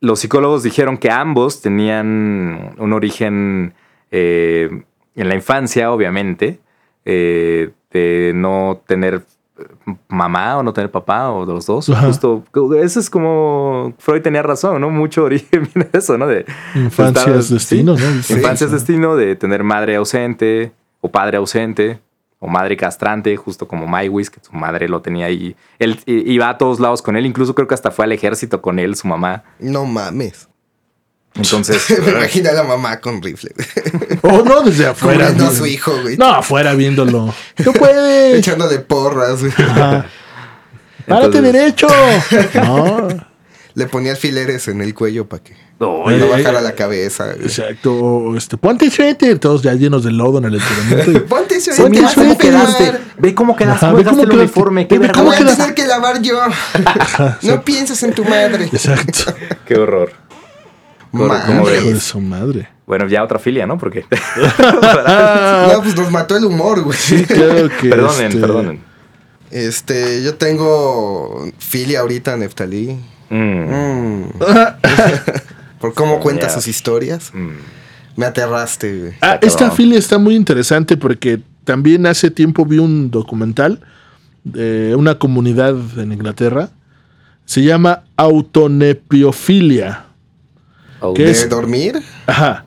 [0.00, 3.72] Los psicólogos dijeron que ambos tenían un origen
[4.10, 4.82] eh,
[5.14, 6.58] en la infancia, obviamente,
[7.06, 9.22] eh, de no tener
[10.08, 11.88] mamá o no tener papá o de los dos.
[11.88, 12.06] Ajá.
[12.06, 12.44] Justo,
[12.82, 14.90] eso es como Freud tenía razón, ¿no?
[14.90, 16.26] Mucho origen viene de eso, ¿no?
[16.26, 16.44] De
[16.74, 18.22] Infancia estar- es destino, ¿no?
[18.22, 18.34] Sí.
[18.34, 22.00] Infancia es destino de tener madre ausente o padre ausente
[22.38, 25.56] o madre castrante, justo como Maiwis, que su madre lo tenía ahí.
[25.78, 28.78] Él iba a todos lados con él, incluso creo que hasta fue al ejército con
[28.78, 29.42] él, su mamá.
[29.58, 30.48] No mames.
[31.36, 33.52] Entonces, Me imagino a la mamá con rifle.
[34.22, 35.18] Oh, no, desde afuera.
[35.28, 36.16] Cubriendo a viendo- su hijo, güey.
[36.16, 37.34] No, afuera viéndolo.
[37.64, 38.38] ¡No puedes!
[38.38, 39.40] Echándole porras.
[39.40, 39.52] güey.
[39.58, 40.06] Ajá.
[41.06, 41.86] ¡Párate Entonces- derecho!
[42.54, 43.08] No,
[43.74, 47.26] Le ponía alfileres en el cuello para que no, no eh, bajara la cabeza.
[47.34, 47.42] güey.
[47.46, 48.34] exacto.
[48.34, 49.38] Este, ponte suéter.
[49.38, 51.12] Todos ya llenos de lodo en el entrenamiento.
[51.12, 51.84] y- Ponte suéter,
[52.14, 52.38] cómo enfermar.
[52.38, 52.92] quedaste.
[53.18, 53.86] Ve cómo quedaste.
[53.86, 54.42] Cómo ve cómo el quedaste.
[54.44, 54.88] uniforme.
[54.88, 56.40] Qué Ve cómo voy a tener que lavar yo.
[57.42, 58.64] No pienses en tu madre.
[58.72, 59.34] Exacto.
[59.66, 60.10] Qué horror.
[61.16, 61.80] ¿Cómo Madre.
[61.80, 62.68] De su madre.
[62.86, 63.78] Bueno, ya otra filia, ¿no?
[63.78, 64.04] Porque.
[65.72, 66.96] No, pues nos mató el humor, güey.
[66.96, 67.88] Sí, claro que.
[67.90, 68.80] perdonen, este, perdonen.
[69.50, 72.98] Este, yo tengo filia ahorita, Neftalí.
[73.30, 74.22] Mm, Mm.
[75.80, 77.30] Por cómo cuenta sus historias.
[77.34, 77.48] mm.
[78.16, 79.12] Me aterraste, güey.
[79.20, 83.80] Ah, esta filia está muy interesante porque también hace tiempo vi un documental
[84.42, 86.70] de una comunidad en Inglaterra.
[87.44, 90.05] Se llama autonepiofilia.
[91.00, 91.48] Oh, ¿Qué ¿De es?
[91.48, 92.00] dormir?
[92.26, 92.64] Ajá.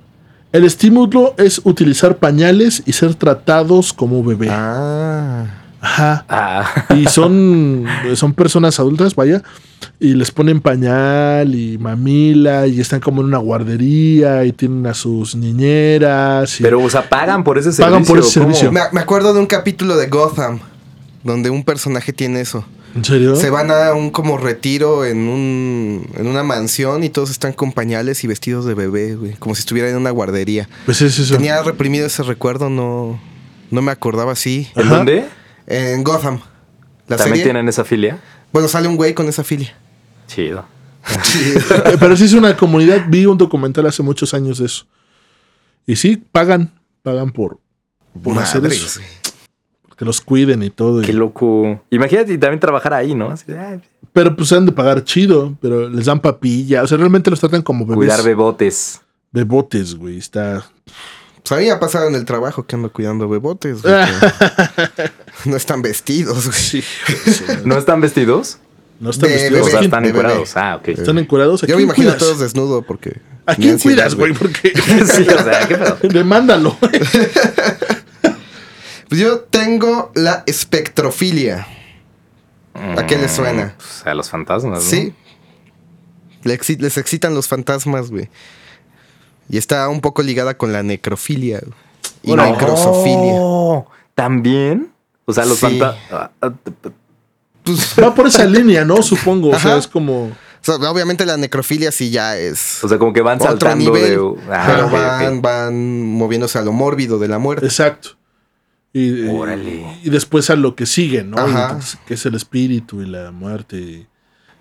[0.51, 4.47] El estímulo es utilizar pañales y ser tratados como bebé.
[4.49, 5.45] Ah.
[5.81, 6.25] Ajá.
[6.27, 9.41] Ah, Y son, son personas adultas, vaya,
[9.99, 14.93] y les ponen pañal y mamila y están como en una guardería y tienen a
[14.93, 16.59] sus niñeras.
[16.59, 17.85] y- pero, o sea, pagan por ese servicio.
[17.85, 18.53] Pagan por ese ¿cómo?
[18.53, 18.71] servicio.
[18.71, 20.59] Me, me acuerdo de un capítulo de Gotham
[21.23, 22.65] donde un personaje tiene eso.
[22.95, 23.35] ¿En serio?
[23.35, 27.71] Se van a un como retiro en un en una mansión y todos están con
[27.71, 30.67] pañales y vestidos de bebé, güey, como si estuvieran en una guardería.
[30.85, 31.35] Pues es eso.
[31.35, 33.19] Tenía reprimido ese recuerdo, no
[33.71, 34.67] no me acordaba así.
[34.75, 34.95] ¿En Ajá.
[34.97, 35.25] dónde?
[35.67, 36.39] En Gotham.
[37.07, 37.43] La ¿También serie.
[37.43, 38.19] tienen esa filia?
[38.51, 39.75] Bueno, sale un güey con esa filia.
[40.27, 40.65] Chido.
[41.85, 43.05] Eh, Pero sí es una comunidad.
[43.07, 44.85] Vi un documental hace muchos años de eso.
[45.85, 46.71] Y sí, pagan.
[47.03, 47.59] Pagan por,
[48.23, 48.99] por hacer eso.
[49.99, 51.01] Que los cuiden y todo.
[51.03, 51.83] y- Qué loco.
[51.91, 53.29] Imagínate y también trabajar ahí, ¿no?
[53.31, 53.81] Así de,
[54.13, 55.53] Pero pues han de pagar chido.
[55.61, 56.81] Pero les dan papilla.
[56.83, 57.97] O sea, realmente los tratan como bebés.
[57.97, 59.01] cuidar bebotes.
[59.33, 60.17] Bebotes, güey.
[60.17, 60.63] Está.
[61.43, 63.81] Pues a mí me ha pasado en el trabajo que ando cuidando bebotes.
[63.81, 63.93] güey,
[65.45, 66.57] no están vestidos, güey.
[66.57, 66.83] Sí.
[67.65, 68.57] ¿No están vestidos?
[69.01, 69.67] No están De vestidos.
[69.67, 70.55] O sea, están encuerados.
[70.57, 70.87] Ah, ok.
[70.89, 71.63] Están encurados.
[71.63, 72.19] ¿A Yo me imagino a cuidas?
[72.27, 73.19] todos desnudo porque.
[73.45, 74.33] ¿A quién cuidas, güey?
[74.33, 74.71] Porque.
[75.05, 75.97] sí, o sea, qué pedo.
[76.03, 76.77] Demándalo.
[79.09, 81.67] Pues yo tengo la espectrofilia.
[82.73, 83.73] ¿A qué les suena?
[83.77, 84.89] Pues, a los fantasmas, ¿no?
[84.89, 85.13] Sí.
[86.43, 88.29] Les excitan los fantasmas, güey.
[89.49, 91.73] Y está un poco ligada con la necrofilia güey.
[92.23, 92.51] y Órale.
[92.51, 93.33] necrosofilia.
[93.35, 94.91] Oh, ¿También?
[95.25, 95.79] O sea, los Sí.
[95.79, 96.29] fantasmas...
[97.63, 99.01] Pues, Va por esa línea, ¿no?
[99.01, 99.49] Supongo.
[99.49, 99.77] O sea, Ajá.
[99.79, 100.25] es como.
[100.27, 100.31] o
[100.61, 104.17] sea, obviamente la necrofilia sí ya es O sea, como que van otro saltando nivel.
[104.17, 104.35] de...
[104.51, 107.65] Ah, pero van, van moviéndose a lo mórbido de la muerte.
[107.65, 108.11] Exacto.
[108.93, 109.85] Y, Órale.
[110.03, 111.37] y después a lo que sigue, ¿no?
[111.37, 111.65] Ajá.
[111.67, 113.77] Entonces, que es el espíritu y la muerte.
[113.77, 114.07] y-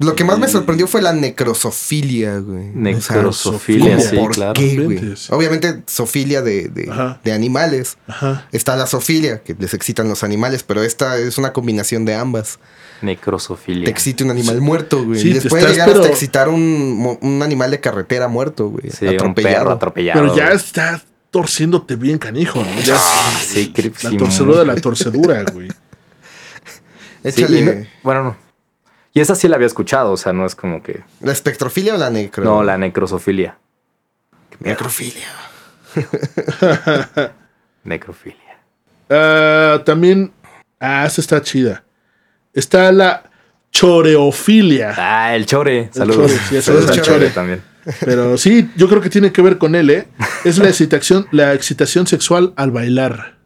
[0.00, 2.66] Lo que más me sorprendió fue la necrosofilia, güey.
[2.74, 4.52] Necrosofilia, ¿cómo sí, por claro.
[4.52, 4.96] qué, güey?
[4.98, 5.30] Inventes.
[5.30, 7.20] Obviamente, sofilia de, de, Ajá.
[7.24, 7.98] de animales.
[8.06, 8.46] Ajá.
[8.52, 12.58] Está la sofilia, que les excitan los animales, pero esta es una combinación de ambas.
[13.02, 13.84] Necrosofilia.
[13.86, 15.20] Te excita un animal muerto, güey.
[15.20, 18.90] Sí, y puede estás, llegar pero- hasta excitar un, un animal de carretera muerto, güey.
[18.90, 19.70] Sí, un perro atropellado.
[19.70, 20.20] atropellado.
[20.20, 22.80] Pero ya está torciéndote bien canijo, ¿no?
[22.80, 23.72] Ya Ah, sí,
[24.02, 25.68] la sí, torcedura de la torcedura, güey.
[27.22, 27.62] Sí, Échale.
[27.62, 28.36] no- bueno, no.
[29.12, 31.02] Y esa sí la había escuchado, o sea, no es como que...
[31.20, 32.44] ¿La espectrofilia o la necro?
[32.44, 33.58] No, la necrosofilia.
[34.60, 35.26] necrofilia.
[37.84, 38.58] Necrofilia.
[39.10, 40.32] Ah, también.
[40.78, 41.82] Ah, esta está chida.
[42.52, 43.24] Está la
[43.72, 44.94] choreofilia.
[44.96, 45.90] Ah, el chore.
[45.92, 46.30] Saludos.
[46.30, 47.30] chore, sí, saludos al al chore chore.
[47.30, 47.62] también.
[48.00, 50.08] Pero sí, yo creo que tiene que ver con él, ¿eh?
[50.44, 53.36] Es la excitación, la excitación sexual al bailar.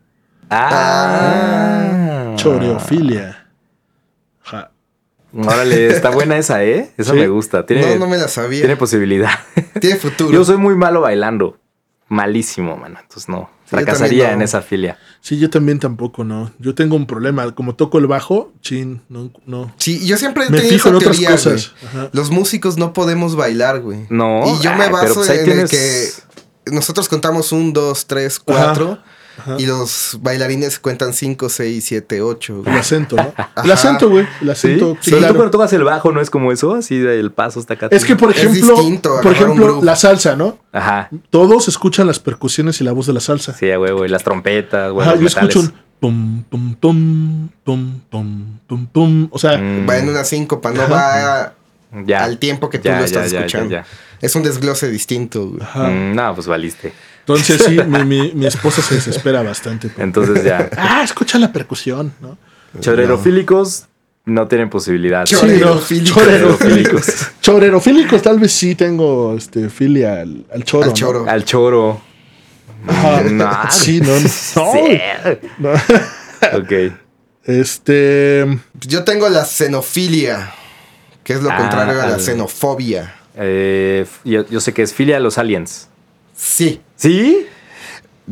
[0.51, 2.33] Ah.
[2.37, 3.47] Choreofilia.
[4.43, 4.71] Ja.
[5.35, 6.91] Órale, está buena esa, ¿eh?
[6.97, 7.19] Esa Sí.
[7.19, 7.65] me gusta.
[7.67, 8.61] Tiene, No, no me la sabía.
[8.61, 9.31] tiene posibilidad.
[9.81, 10.31] Tiene futuro.
[10.33, 11.59] Yo soy muy malo bailando.
[12.09, 12.99] Malísimo, mano.
[13.01, 13.49] Entonces no.
[13.77, 14.33] Fracasaría no.
[14.35, 14.99] en esa filia.
[15.21, 16.51] Sí, yo también tampoco, no.
[16.59, 17.55] Yo tengo un problema.
[17.55, 19.31] Como toco el bajo, chin, no.
[19.47, 19.73] no.
[19.79, 21.73] Sí, yo siempre he Me tenido fijo en esa otras teoría, cosas.
[22.13, 24.07] Los músicos no podemos bailar, güey.
[24.11, 28.39] No, Y yo me baso pues en tienes- el que nosotros contamos un, dos, tres,
[28.39, 28.99] cuatro.
[29.59, 32.63] Y los bailarines cuentan cinco, seis, siete, ocho.
[32.67, 33.33] El acento, ¿no?
[33.63, 34.27] El acento, güey.
[34.41, 34.51] El ¿Sí?
[34.51, 34.97] acento.
[35.01, 35.33] sí, Pero claro.
[35.35, 37.89] tú cuando tocas el bajo no es como eso, así el paso está acá.
[37.91, 40.59] Es que, por ejemplo, distinto por ejemplo, la salsa, ¿no?
[40.73, 41.09] Ajá.
[41.31, 43.55] Todos escuchan las percusiones y la voz de la salsa.
[43.55, 45.49] Sí, a huevo, y las trompetas, güey, Ajá, yo metales.
[45.57, 49.29] escucho un pum, pum, pum, pum, pum, pum, pum.
[49.31, 51.55] O sea, Mm, Va en una síncopa, no va
[52.07, 52.25] ya.
[52.25, 53.71] al tiempo que tú Ya, lo estás ya, ya, escuchando.
[53.71, 53.87] ya, ya.
[54.21, 55.63] Es un desglose distinto, güey.
[55.63, 55.89] ajá.
[55.89, 56.93] Mm, no, pues valiste.
[57.27, 59.91] Entonces sí, mi, mi- mi esposa se desespera bastante.
[59.99, 60.69] Entonces ya.
[60.77, 62.37] Ah, escucha la percusión, ¿no?
[62.81, 63.87] Chorerofílicos
[64.25, 65.25] no tienen posibilidad.
[65.25, 66.15] Chorerofílicos.
[66.15, 67.07] Chorerofílicos.
[67.41, 70.85] Chorerofílicos, tal vez sí tengo este, filia al, al choro.
[70.85, 70.95] Al ¿no?
[70.95, 71.25] choro.
[71.29, 72.01] Al choro.
[72.87, 73.23] Ajá.
[73.23, 73.51] No.
[73.71, 74.29] Sí, no, no.
[74.29, 74.99] Sí.
[75.59, 75.71] no.
[76.59, 76.93] Ok.
[77.45, 78.47] Este.
[78.87, 80.53] Yo tengo la xenofilia,
[81.25, 83.15] que es lo Ah, contrario a la al- xenofobia.
[83.37, 85.89] Eh, yo, yo sé que es filia a los aliens.
[86.37, 86.81] Sí.
[86.97, 87.47] ¿Sí?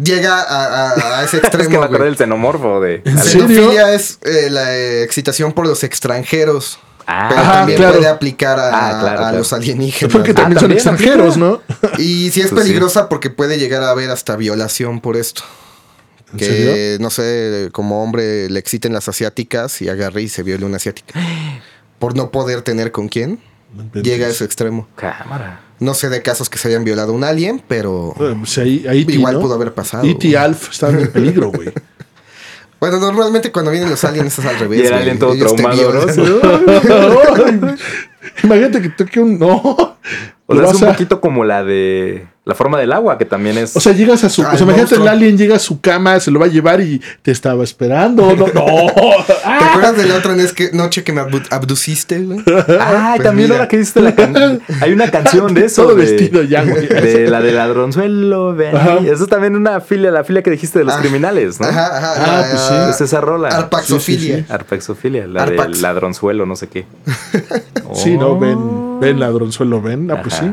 [0.01, 1.81] Llega a, a- a ese Es que extremo.
[1.81, 3.03] me acordé del xenomorfo de.
[3.05, 6.79] Xenofilia es eh, la excitación por los extranjeros.
[7.07, 7.95] Ah, pero Ajá, también claro.
[7.97, 9.39] puede aplicar a, Ah, claro, a claro.
[9.39, 10.13] los alienígenas.
[10.13, 10.35] Porque ¿no?
[10.43, 11.61] también son ¿también extranjeros, ¿no?
[11.99, 12.69] Y sí es Pues sí.
[12.69, 15.43] peligrosa porque puede llegar a haber hasta violación por esto.
[16.33, 16.99] ¿En Que serio?
[17.01, 21.19] no sé, como hombre le exciten las asiáticas y agarre y se viole una asiática.
[21.99, 23.41] Por no poder tener con quién,
[23.93, 24.89] llega a ese extremo.
[24.95, 25.61] cámara.
[25.81, 28.85] No sé de casos que se hayan violado a un alien, pero Bueno, pues ahí,
[28.89, 29.41] ahí E.T., igual ¿no?
[29.41, 30.07] pudo haber pasado.
[30.07, 30.37] E.T.
[30.37, 31.73] Alf están en peligro, güey.
[32.81, 34.81] Bueno, normalmente cuando vienen los aliens es al revés.
[34.85, 36.07] Y el alien todo traumado.
[38.43, 39.39] Imagínate que toque un.
[39.39, 39.55] No.
[40.47, 43.57] O sea, es un a- poquito como la de la forma del agua, que también
[43.57, 43.75] es.
[43.77, 44.43] O sea, llegas a su.
[44.43, 46.81] Ah, o sea, imagínate el alien llega a su cama, se lo va a llevar
[46.83, 48.35] y te estaba esperando.
[48.37, 48.65] No, no.
[49.27, 52.41] ¿Te acuerdas de la otra vez que- noche que me abdu- abduciste, güey?
[52.81, 53.55] ah, Pues también mira.
[53.57, 54.61] ahora que viste la canción.
[54.81, 55.85] Hay una canción de eso.
[55.85, 56.87] Todo de, vestido ya, güey.
[56.89, 58.75] De la de ladronzuelo, ven.
[59.07, 61.67] Eso es también una filia, la filia que dijiste de los Ah, criminales, ¿no?
[61.67, 62.15] Ajá, ajá.
[62.19, 62.75] Ah, pues sí.
[62.91, 63.49] Es esa rola.
[63.49, 64.37] Arpaxofilia.
[64.39, 65.71] Sí, sí, Arpaxofilia, la Arpax.
[65.73, 66.87] del ladronzuelo, no sé qué.
[67.95, 68.39] Sí, Oh, ¿no?
[68.39, 70.11] Ven, ven, ladronzuelo, ven.
[70.11, 70.51] Ah, pues sí.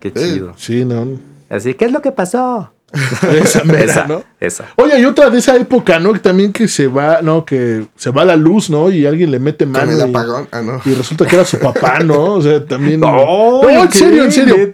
[0.00, 0.54] Qué chido.
[0.56, 1.06] Sí, no.
[1.48, 2.72] Así, ¿qué es lo que pasó?
[3.32, 4.24] Esa mera, esa, ¿no?
[4.40, 4.64] esa.
[4.74, 6.12] Oye, hay otra de esa época, ¿no?
[6.12, 7.44] Que también que se va, ¿no?
[7.44, 8.90] Que se va la luz, ¿no?
[8.90, 9.96] Y alguien le mete mano.
[9.96, 10.48] y- apagón.
[10.50, 10.80] Ah, no.
[10.84, 12.34] Y resulta que era su papá, ¿no?
[12.34, 12.98] O sea, también.
[13.00, 13.96] No, en ¿qué?
[13.98, 14.56] serio, en serio.
[14.56, 14.72] Eh,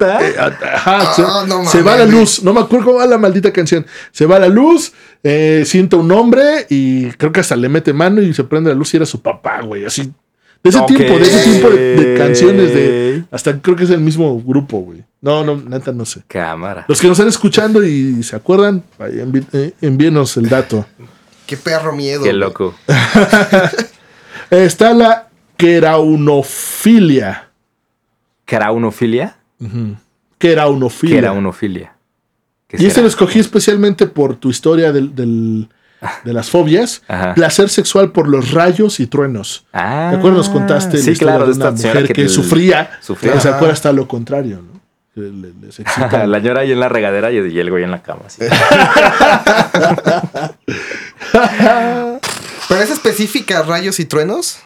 [0.72, 2.42] ajá, se, Ah, no se va la luz.
[2.42, 3.84] No me acuerdo cómo va la maldita canción.
[4.12, 8.22] Se va la luz, eh, siente un hombre y creo que hasta le mete mano
[8.22, 9.84] y se prende la luz y era su papá, güey.
[9.84, 10.10] Así.
[10.66, 10.86] De ese Ok.
[10.88, 13.24] tiempo, de ese tipo de, de canciones de.
[13.30, 15.04] Hasta creo que es el mismo grupo, güey.
[15.20, 16.22] No, no, neta, no sé.
[16.26, 16.84] Cámara.
[16.88, 20.84] Los que nos están escuchando y se acuerdan, envi- eh, envíenos el dato.
[21.46, 22.22] Qué perro miedo.
[22.24, 22.74] Qué loco.
[24.50, 27.48] Está la queraunofilia.
[28.44, 29.36] Queraunofilia.
[30.38, 31.92] Queraunofilia.
[32.68, 35.68] ¿Qué Y este lo escogí especialmente por tu historia del, del-
[36.24, 37.02] de las fobias.
[37.08, 37.34] Ajá.
[37.34, 39.66] Placer sexual por los rayos y truenos.
[39.72, 40.38] Ah, ¿Te acuerdas?
[40.38, 42.90] Nos contaste sí, la historia claro, de una mujer que, que sufría.
[43.00, 43.32] sufría.
[43.32, 44.76] Pero se acuerda hasta lo contrario, ¿no?
[45.14, 45.78] Que le- les
[46.28, 48.22] la señora ahí en la regadera y el güey en la cama.
[48.26, 48.42] así.
[52.68, 54.58] Pero es específica rayos y truenos.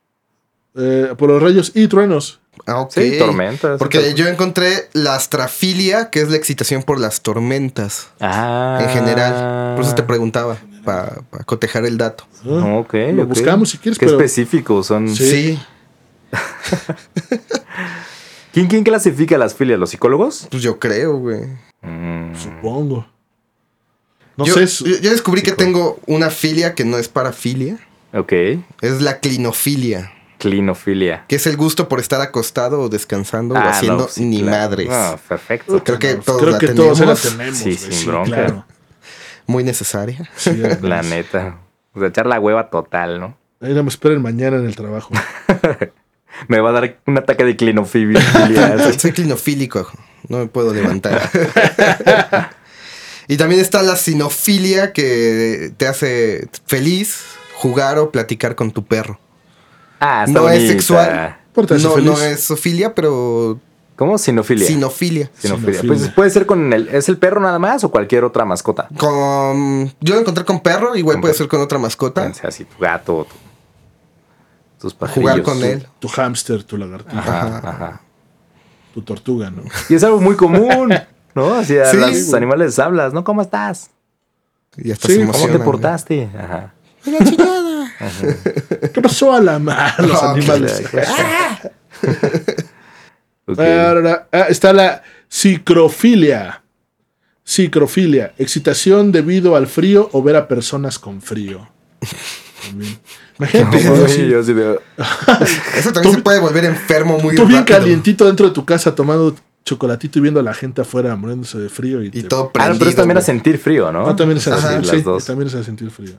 [0.77, 2.41] Eh, por los rayos y truenos.
[2.67, 2.93] Ah, ok.
[2.93, 3.79] Sí, tormentas.
[3.79, 8.79] Porque yo encontré la astrafilia, que es la excitación por las tormentas Ah.
[8.83, 9.75] en general.
[9.77, 12.25] Por eso te preguntaba, para cotejar el dato.
[12.45, 15.09] Ah, Ok, Lo buscamos si quieres, Qué pero- específicos son.
[15.15, 15.31] Sí.
[15.31, 15.59] Sí.
[18.53, 19.79] ¿Quién, ¿Quién clasifica las filias?
[19.79, 20.49] ¿Los psicólogos?
[20.51, 21.43] Pues yo creo, güey.
[21.83, 23.07] Mm, Supongo.
[24.37, 24.67] No yo, sé.
[24.67, 27.79] su- yo- descubrí que tengo una filia que no es parafilia.
[28.13, 28.33] ok.
[28.81, 31.27] Es la clinofilia, Clinofilia.
[31.29, 34.41] que es el gusto por estar acostado o descansando o Ah, haciendo no, sí, ni
[34.43, 34.57] claro.
[34.71, 34.89] madres.
[34.91, 35.83] Ah, perfecto.
[35.85, 37.23] Creo que todos Creo la que todos la tenemos.
[37.37, 37.59] tenemos.
[37.59, 38.27] Sí, sin bronca.
[38.31, 38.65] claro.
[39.47, 40.29] Muy necesaria.
[40.37, 41.59] Sí, La neta.
[41.93, 43.37] O sea, echar la hueva total, ¿no?
[43.61, 45.13] Ahí no me esperen mañana en el trabajo.
[46.49, 48.23] Me va a dar un ataque de clinofilia.
[48.99, 49.87] Soy clinofílico,
[50.29, 51.29] no me puedo levantar.
[53.29, 57.25] y también está la sinofilia que te hace feliz
[57.57, 59.19] jugar o platicar con tu perro.
[59.99, 61.37] ah, está No es sexual.
[61.57, 63.61] No, no es zoofilia, pero
[64.01, 64.17] ¿Cómo?
[64.17, 64.67] Sinofilia.
[64.67, 65.31] sinofilia.
[65.39, 65.81] Sinofilia.
[65.83, 65.83] Sinofilia.
[66.07, 66.89] Pues puede ser con el.
[66.89, 68.89] ¿Es el perro nada más o cualquier otra mascota?
[68.97, 71.39] Con, yo lo encontré con perro, igual Con puede perro.
[71.45, 72.23] ser con otra mascota.
[72.27, 75.33] O sea, así tu gato, tu- tus pajarillos.
[75.33, 75.87] Jugar con él.
[75.99, 78.01] Tu hámster, tu lagartija, Ajá, ajá.
[78.95, 79.65] tu tortuga, ¿no?
[79.91, 80.95] Y es algo muy común,
[81.35, 81.53] ¿no?
[81.55, 82.37] Así a Sí, los güey.
[82.37, 83.23] animales les hablas, ¿no?
[83.23, 83.91] ¿Cómo estás?
[84.79, 85.67] Y hasta Sí, se ¿cómo te ¿Cómo te emocionan, güey.
[85.67, 86.31] portaste?
[86.39, 86.73] Ajá.
[87.05, 87.93] ¡La chingada!
[88.95, 90.83] ¿Qué pasó a la ma- a los Ah, animales?
[93.53, 93.61] Ok.
[93.61, 96.63] Ahora, ah, está la psicrofilia.
[97.45, 98.33] Psicrofilia.
[98.39, 101.69] Excitación debido al frío o ver a personas con frío.
[102.67, 102.99] También.
[103.39, 104.81] Imagínate, No, güey, sí, así, yo sí veo.
[105.77, 107.79] Eso también se puede volver enfermo muy tú bien rápido.
[107.79, 109.35] calientito dentro de tu casa tomando
[109.65, 112.03] chocolatito y viendo a la gente afuera muriéndose de frío.
[112.03, 112.79] Y, Y te- todo Ah, prendido.
[112.79, 114.07] pero es también a sentir frío, ¿no?
[114.07, 116.15] No, también es a Ajá, sí, también es a sentir frío.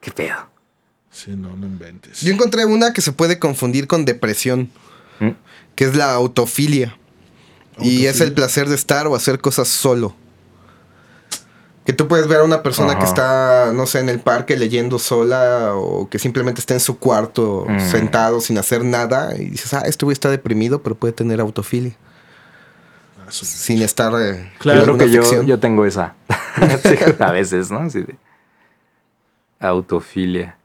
[0.00, 0.36] ¿Qué pedo?
[1.10, 2.22] Sí, no, no inventes.
[2.22, 4.70] Yo encontré una que se puede confundir con depresión,
[5.20, 5.30] ¿Mm?
[5.74, 6.96] que es la autofilia.
[7.78, 10.14] Y es el placer de estar o hacer cosas solo.
[11.86, 14.98] Que tú puedes ver a una persona que está, no sé, en el parque leyendo
[15.00, 17.80] sola o que simplemente está en su cuarto Mm.
[17.80, 21.96] sentado sin hacer nada y dices, ah, este güey está deprimido, pero puede tener autofilia
[23.20, 24.12] Ah, sin estar...
[24.20, 26.14] eh, Claro, creo que yo, yo tengo esa.
[26.82, 27.78] Sí, a veces, ¿no?
[27.80, 28.16] Así de-
[29.58, 30.56] Autofilia.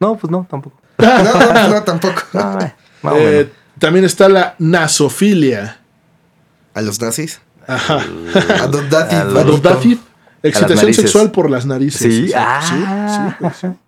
[0.00, 0.78] No, pues no, tampoco.
[0.98, 2.22] No, no, no, tampoco.
[2.32, 3.46] No, eh, más o Eh, menos.
[3.78, 5.80] También está la nasofilia.
[6.74, 7.40] ¿A los nazis?
[7.66, 7.96] Ajá.
[8.62, 9.14] A los nazis.
[9.18, 9.58] A los La bonito.
[9.70, 10.00] dodativ,
[10.42, 12.00] excitación sexual por las narices.
[12.00, 12.60] Sí, sí, ah.
[13.30, 13.78] sí, güey, sí.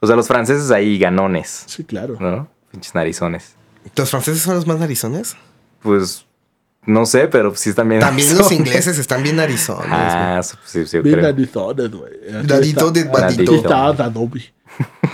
[0.00, 2.16] O sea, los franceses ahí ganones, Sí, claro.
[2.20, 2.48] ¿no?
[2.70, 3.54] Pinches narizones.
[3.96, 5.36] ¿Los franceses son los más narizones?
[5.80, 6.24] Pues
[6.86, 8.00] no sé, pero sí están bien.
[8.00, 9.86] También los ingleses están bien narizones.
[9.90, 11.32] Ah, sí, sí, yo Bien creo.
[11.32, 12.12] narizones, güey.
[12.44, 13.06] Narizones.
[13.22, 14.44] Aquí está Danobi.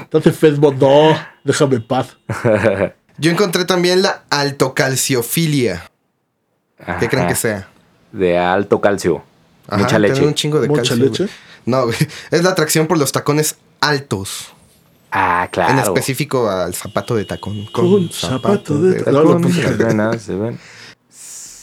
[0.00, 2.16] Entonces, Facebook, no, déjame en paz.
[3.18, 5.90] Yo encontré también la altocalciofilia.
[7.00, 7.28] ¿Qué creen Ajá.
[7.28, 7.68] que sea?
[8.12, 9.22] De alto calcio.
[9.68, 10.24] Ajá, Mucha leche.
[10.26, 11.24] un chingo de Mucha calcio, leche.
[11.24, 11.34] güey.
[11.66, 11.96] No, güey.
[12.30, 14.48] Es la atracción por los tacones altos.
[15.10, 15.72] Ah, claro.
[15.74, 17.66] En específico al zapato de tacón.
[17.66, 19.12] Con zapato de tacón.
[19.14, 20.10] No, No, lo no, se no.
[20.10, 20.58] ven, se ven.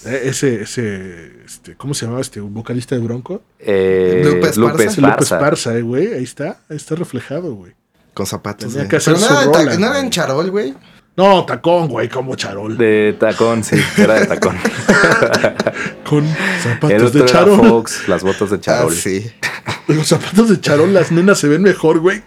[0.06, 3.44] Eh, Ese, ese, este, ¿cómo se llamaba este vocalista de Bronco?
[3.60, 4.60] Eh, Lupe Esparza.
[4.62, 5.36] Lupe Ese López Esparza.
[5.36, 6.14] Esparza, eh, güey.
[6.14, 7.74] Ahí está, ahí está reflejado, güey.
[8.16, 8.74] Con zapatos.
[8.74, 10.74] Tenía que hacer Pero no, su rola, no era en charol, güey.
[11.18, 12.78] No, tacón, güey, como charol.
[12.78, 14.58] De tacón, sí, era de tacón.
[16.10, 17.68] Con El zapatos otro de era charol.
[17.70, 18.94] Fox, las botas de Ah, charol.
[18.96, 19.30] sí.
[19.88, 22.22] Los zapatos de charol, las nenas se ven mejor, güey.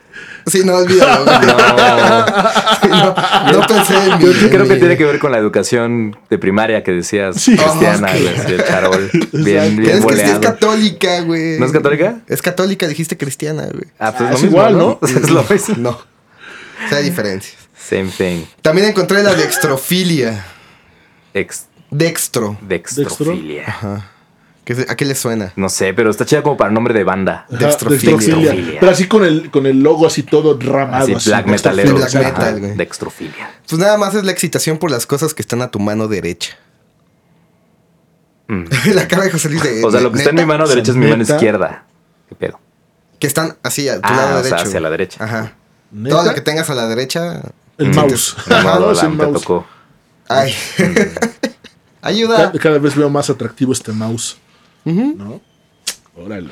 [0.46, 1.24] Sí, no, olvídalo.
[1.24, 1.36] güey.
[2.90, 5.38] no, no pensé en mi- Yo en creo que mi- tiene que ver con la
[5.38, 7.56] educación de primaria que decías Sí.
[7.56, 11.58] cristiana, Ah, el charol, bien, bien Es que sí es católica, güey.
[11.58, 12.16] ¿No es católica?
[12.26, 13.84] Es católica, dijiste cristiana, güey.
[13.98, 14.98] Ah, pues Ah, lo es mismo, igual, ¿no?
[15.02, 15.74] es lo mismo.
[15.78, 15.90] No.
[15.90, 17.56] O sea, hay diferencias.
[17.88, 18.44] Same thing.
[18.62, 20.44] También encontré la dextrofilia.
[21.34, 22.56] Ex, Dextro.
[22.62, 23.64] dextrofilia.
[23.68, 24.10] Ajá.
[24.64, 25.52] ¿Qué se- ¿A qué le suena?
[25.56, 27.44] No sé, pero está chida como para nombre de banda.
[27.50, 28.16] Ajá, Dextrofilia.
[28.16, 28.80] Dextrofilia.
[28.80, 31.04] Pero así con el, con el logo así todo ramado.
[31.04, 31.84] Así, así, black dextrofilia.
[31.92, 31.96] metalero.
[31.96, 32.74] Black metal, güey.
[32.76, 33.50] Dextrofilia.
[33.68, 36.56] Pues nada más es la excitación por las cosas que están a tu mano derecha.
[38.48, 38.64] Mm.
[38.94, 39.84] la cara de José Luis de.
[39.84, 41.84] O sea, lo que está en mi mano derecha es mi mano izquierda.
[42.28, 42.58] ¿Qué pedo?
[43.18, 44.68] Que están así a tu Ah, lado o sea, derecho.
[44.68, 45.24] hacia la derecha.
[45.24, 45.52] Ajá.
[45.90, 46.16] ¿Neta?
[46.16, 47.42] Todo lo que tengas a la derecha.
[47.78, 48.36] El mouse.
[48.46, 49.40] No, Ajá, no, es el te mouse.
[49.40, 49.66] tocó.
[50.28, 50.54] Ay.
[52.02, 52.36] Ayuda.
[52.36, 54.36] Cada, cada vez veo más atractivo este mouse.
[54.84, 55.40] ¿No?
[56.16, 56.50] Órale.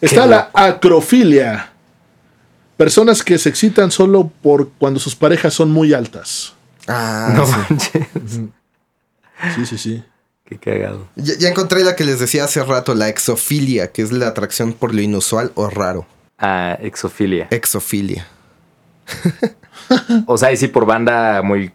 [0.00, 1.72] Está la acrofilia.
[2.76, 6.52] Personas que se excitan solo por cuando sus parejas son muy altas.
[6.86, 7.52] Ah, No sí.
[7.68, 8.40] manches.
[9.54, 10.04] Sí, sí, sí.
[10.44, 11.08] Qué cagado.
[11.16, 14.74] Ya, ya encontré la que les decía hace rato, la exofilia, que es la atracción
[14.74, 16.06] por lo inusual o raro.
[16.38, 17.48] Ah, exofilia.
[17.50, 18.26] Exofilia.
[20.26, 21.72] O sea, y sí, por banda muy,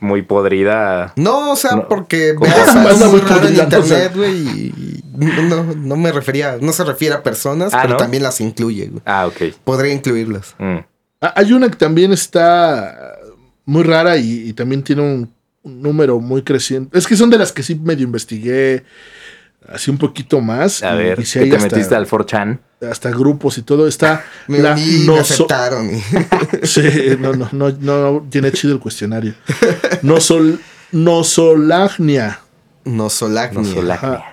[0.00, 1.12] muy podrida.
[1.16, 2.74] No, o sea, No, porque veas
[3.10, 7.14] muy raro en o internet, güey, y no, no, no me refería, no se refiere
[7.14, 7.96] a personas, Ah, pero ¿no?
[7.98, 9.02] también las incluye, güey.
[9.04, 9.54] Ah, ok.
[9.64, 10.54] Podría incluirlas.
[10.58, 10.78] Mm.
[11.20, 13.16] Ah, Hay una que también está
[13.64, 15.32] muy rara y, y también tiene un,
[15.62, 16.98] un número muy creciente.
[16.98, 18.82] Es que son de las que sí medio investigué
[19.68, 20.82] así un poquito más.
[20.82, 22.58] A y- ver, y sí ¿qué hay te hasta, metiste al 4chan?
[22.90, 23.86] hasta grupos y todo.
[23.86, 25.90] Está Me la uní, me noso- aceptaron.
[26.64, 26.82] Sí,
[27.18, 29.34] no, no, no, no, tiene chido el cuestionario.
[30.02, 30.58] Nosol,
[30.92, 32.40] nosolagnia.
[32.84, 33.60] Nosolacnia.
[33.62, 34.24] Nosolacnia.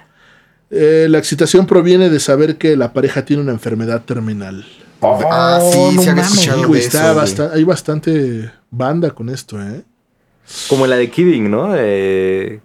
[0.71, 4.65] Eh, la excitación proviene de saber que la pareja tiene una enfermedad terminal.
[5.01, 6.31] Ah, sí, Oh, no había mames.
[6.31, 7.15] escuchado Sí, de güey, eso, está güey.
[7.15, 9.81] basta- hay bastante banda con esto, ¿eh?
[10.67, 11.73] Como la de Kidding, ¿no?
[11.75, 12.59] Eh,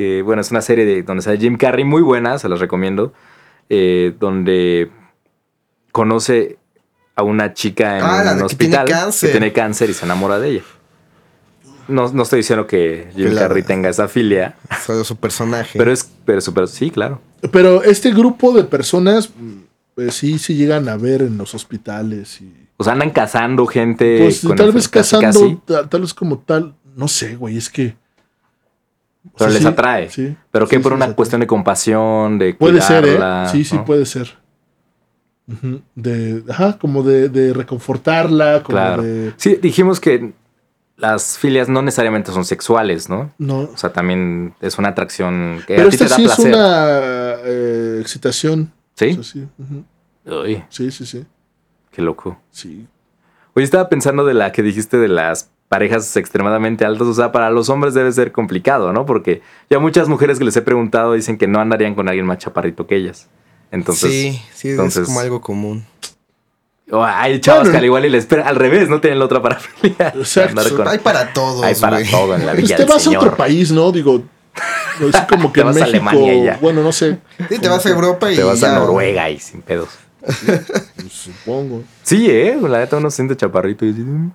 [0.00, 3.12] que, bueno, es una serie de, donde sale Jim Carrey muy buena, se las recomiendo.
[3.68, 4.90] eh, donde
[5.92, 6.56] conoce
[7.14, 8.42] a una chica en Ah, un que tiene
[8.78, 8.86] hospital
[9.20, 10.62] que tiene cáncer y se enamora de ella.
[11.86, 15.78] No, no estoy diciendo que Jim Carrey tenga esa filia, Solo su personaje.
[15.78, 17.20] pero es pero super, sí, claro.
[17.52, 19.30] Pero este grupo de personas,
[19.94, 22.54] pues sí, sí llegan a ver en los hospitales y...
[22.78, 24.18] O sea, andan cazando gente.
[24.22, 27.68] Pues con tal vez cazando, casi, tal, tal vez como tal, no sé, güey, es
[27.68, 27.94] que...
[29.26, 30.08] o pero les atrae.
[30.10, 33.18] sí, pero que por una cuestión de compasión, de Puede ser, ¿eh?
[33.50, 33.84] Sí, sí, ¿no?
[33.84, 34.38] puede ser.
[35.96, 39.02] De, ajá, como de, de reconfortarla, como Claro.
[39.02, 39.32] de...
[39.36, 40.32] Sí, dijimos que
[40.96, 43.32] las filias no necesariamente son sexuales, ¿no?
[43.38, 43.60] No.
[43.62, 46.54] O sea, también es una atracción que Pero a ti te da sí es placer.
[46.54, 48.72] una eh, excitación.
[48.94, 49.06] ¿Sí?
[49.06, 49.44] Eso sí.
[50.26, 51.24] Uy, sí, sí, sí.
[51.90, 52.38] qué loco.
[52.52, 52.86] Sí.
[53.54, 57.06] Oye, estaba pensando de la que dijiste de las parejas extremadamente altas.
[57.06, 59.06] O sea, para los hombres debe ser complicado, ¿no?
[59.06, 59.40] Porque
[59.70, 62.86] ya muchas mujeres que les he preguntado dicen que no andarían con alguien más chaparrito
[62.86, 63.28] que ellas.
[63.70, 65.86] Entonces, sí, sí, entonces- es como algo común.
[66.90, 67.70] o hay chavas Bueno.
[67.70, 69.38] que al igual y les espera al revés, no tienen la otra.
[69.84, 70.48] Exacto.
[70.60, 73.10] Andar con- Hay para todos, hay para todo en la Pues villa te vas a
[73.10, 73.92] otro país, ¿no?
[73.92, 74.24] Digo,
[75.08, 76.58] es como que Te en vas a Alemania y ya.
[76.60, 77.18] bueno, no sé,
[77.48, 78.74] Sí, te vas a Europa y Te vas ya.
[78.74, 79.88] a Noruega y sin pedos.
[80.20, 81.84] pues, supongo.
[82.02, 83.90] Sí, eh, la neta uno se siente chaparrito y.
[83.90, 84.30] Eh,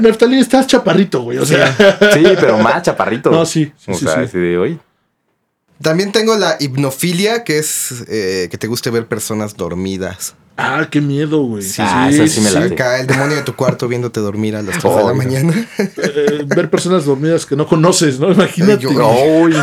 [0.00, 1.38] Neftalí, estás chaparrito, güey.
[1.38, 1.72] O sea,
[2.14, 3.30] Sí, pero más chaparrito.
[3.30, 4.38] No, sí, sí, o sí, sea, sí.
[4.38, 4.78] de hoy.
[5.80, 10.34] También tengo la hipnofilia, que es eh, que te guste ver personas dormidas.
[10.56, 11.62] ah, qué miedo, güey.
[11.62, 14.62] Sí, Ah, esa sí me la- Acá el demonio de tu cuarto viéndote dormir a
[14.62, 15.14] las 3 de la no.
[15.14, 15.68] mañana.
[15.78, 18.32] Eh, ver personas dormidas que no conoces, ¿no?
[18.32, 18.82] Imagínate.
[18.82, 19.54] Yo- no, muy-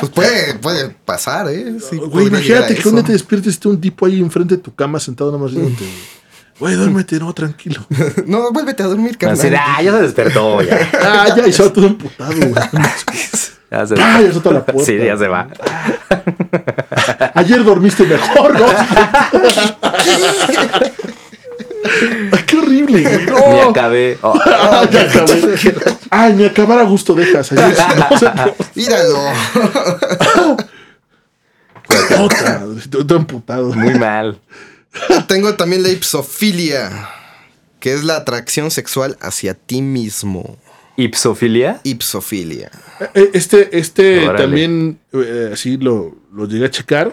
[0.00, 1.74] Pues puede, puede pasar, ¿eh?
[1.90, 4.74] Sí, Güey, imagínate que un día te despiertes esté un tipo ahí enfrente de tu
[4.74, 6.23] cama sentado nada más viéndote, güey.
[6.58, 7.84] Güey, duérmete, no, tranquilo.
[8.26, 9.38] No, vuélvete a dormir, carnal.
[9.38, 10.88] así ah, ya se despertó, ya.
[11.02, 12.52] Ah, ya, y se va todo emputado, güey.
[13.70, 14.84] Ya se, Ah, ya la puerta.
[14.84, 15.48] Sí, ya se va.
[17.34, 18.66] Ayer dormiste mejor, ¿no?
[22.32, 23.26] Ay, qué horrible, güey.
[23.26, 23.52] No.
[23.52, 24.18] Ni acabé.
[24.22, 25.58] Oh, Ah, ya acabé.
[26.08, 27.50] Ay, ni acabar a gusto dejas.
[27.50, 28.54] Ayer, no, o sea, no.
[28.76, 29.18] Míralo.
[32.20, 33.72] Otra, estoy todo emputado.
[33.72, 34.38] muy mal.
[35.28, 37.08] Tengo también la ipsofilia,
[37.80, 40.56] que es la atracción sexual hacia ti mismo.
[40.96, 41.80] ¿Ipsofilia?
[41.82, 42.70] Ipsofilia.
[43.14, 44.38] Eh, Este, este Órale.
[44.44, 47.12] también, eh, así lo, lo llegué a checar.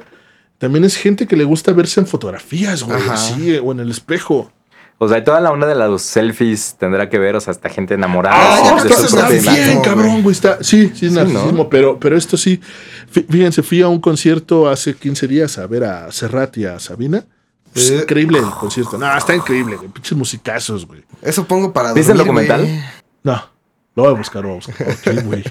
[0.60, 2.98] También es gente que le gusta verse en fotografías, güey.
[3.02, 3.18] Ajá.
[3.18, 4.52] Sí, o en el espejo.
[5.00, 7.96] O sea, toda la onda de los selfies tendrá que ver, o sea, esta gente
[7.96, 10.32] enamorada Ah, ya de su está bien, narcisismo, cabrón, güey.
[10.36, 11.24] Está, sí, sí, es ¿no?
[11.24, 12.62] narcisismo, pero, pero esto sí.
[13.12, 16.78] Fí- Fíjense, fui a un concierto hace 15 días a ver a Serrat y a
[16.80, 17.26] Sabina.
[17.74, 18.00] Es Eh.
[18.04, 18.98] increíble el concierto.
[18.98, 19.90] No, está increíble, güey.
[19.90, 21.04] Pinches musicazos, güey.
[21.22, 22.62] Eso pongo para dormir, ¿Viste el documental?
[22.62, 22.80] güey.
[23.24, 23.44] No,
[23.96, 24.90] lo voy a buscar, lo voy a buscar.
[24.90, 25.44] Ok, güey.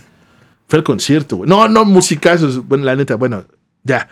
[0.68, 1.48] Fue el concierto, güey.
[1.48, 2.66] No, no, musicazos.
[2.66, 3.44] Bueno, la neta, bueno,
[3.82, 4.08] ya.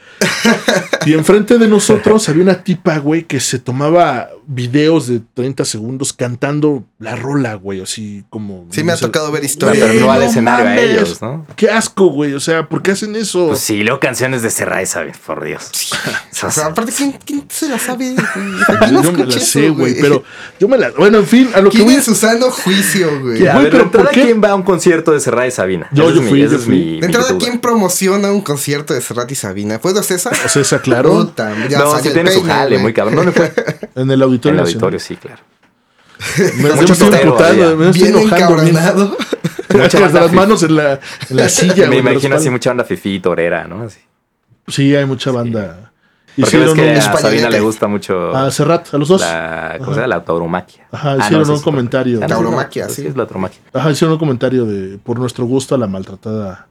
[1.07, 6.15] Y enfrente de nosotros había una tipa, güey, que se tomaba videos de 30 segundos
[6.15, 8.67] cantando la rola, güey, así como...
[8.71, 9.87] Sí, me ha tocado ver historias.
[9.87, 11.47] pero no al escenario a ellos, ¿no?
[11.55, 12.33] Qué asco, güey.
[12.33, 13.49] O sea, ¿por qué hacen eso?
[13.49, 15.19] Pues sí, luego canciones de Serrat, ¿sabes?
[15.19, 15.71] Por Dios.
[16.41, 18.15] O sea, aparte, ¿quién, quién se la sabe?
[18.69, 20.23] yo no me la escuché sé, güey, pero
[20.61, 20.91] yo me la...
[20.93, 23.45] Bueno, en fin, a lo que ¿Quién su sano juicio, güey?
[23.49, 24.23] A ver, pero de entrada, ¿por qué?
[24.23, 25.89] ¿quién va a un concierto de Serrat y Sabina?
[25.93, 26.77] Yo- yo es fui, yo es fui.
[26.79, 27.37] mi- mi De entrada.
[27.39, 29.81] ¿quién promociona un concierto de Serrat y Sabina?
[29.81, 30.33] ¿Puedo César?
[30.55, 33.17] Esa, claro, No, el tiene su jale, muy cabrón.
[33.17, 33.53] ¿Dónde fue?
[33.97, 34.67] en el Auditorio En el Nacional.
[34.67, 35.43] auditorio, sí, claro.
[36.57, 37.77] Me, Mucho me estoy había.
[37.77, 38.55] me estoy Bien enojando.
[38.57, 38.69] bien.
[38.77, 39.17] encabronado.
[39.73, 41.75] Mucha Hasta banda las fi- manos en la, en la silla.
[41.75, 42.53] Me güey, de imagino los así palos.
[42.53, 43.83] mucha onda fifí, torera, ¿no?
[43.83, 44.01] Así.
[44.67, 45.93] Sí, hay mucha banda.
[46.37, 47.23] Porque ves Hicieron que un, a españolete.
[47.23, 49.21] Sabina le gusta mucho a Serrat, a los dos.
[49.21, 50.07] la, ¿cómo se llama?
[50.17, 50.87] La tauromaquia.
[50.93, 52.21] Ajá, Ah, hicieron un comentario.
[52.23, 53.07] Ah, Tauromaquia, sí.
[53.07, 53.61] es la tauromaquia.
[53.73, 56.67] Ajá, hicieron un comentario de por nuestro gusto a la maltratada.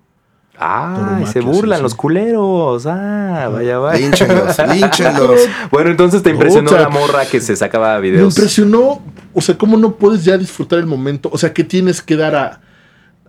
[0.59, 2.85] Ah, se burlan sí, los culeros.
[2.87, 3.99] Ah, vaya, vaya.
[3.99, 5.39] Línchenlos, línchenlos.
[5.71, 8.35] Bueno, entonces te impresionó la morra que se sacaba Me videos.
[8.35, 9.01] impresionó,
[9.33, 11.29] o sea, cómo no puedes ya disfrutar el momento.
[11.31, 12.61] O sea, ¿qué tienes que dar a.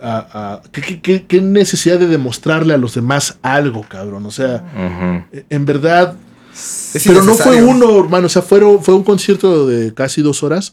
[0.00, 4.24] a- a- ¿qué, qué- qué- qué necesidad de demostrarle a los demás algo, cabrón?
[4.26, 5.42] O sea, Ujú.
[5.50, 6.14] en verdad.
[6.52, 8.26] Es Pero no fue uno, hermano.
[8.26, 10.72] O sea, fueron, fue un concierto de casi dos horas.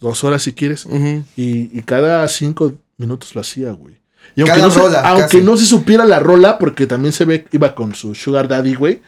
[0.00, 0.84] Dos horas si quieres.
[1.36, 4.01] Y, y cada cinco minutos lo hacía, güey.
[4.34, 5.42] Y aunque, Cada no, se, rola, aunque casi.
[5.42, 8.74] no se supiera la rola, porque también se ve que iba con su Sugar Daddy,
[8.74, 9.02] güey.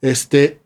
[0.00, 0.60] Este,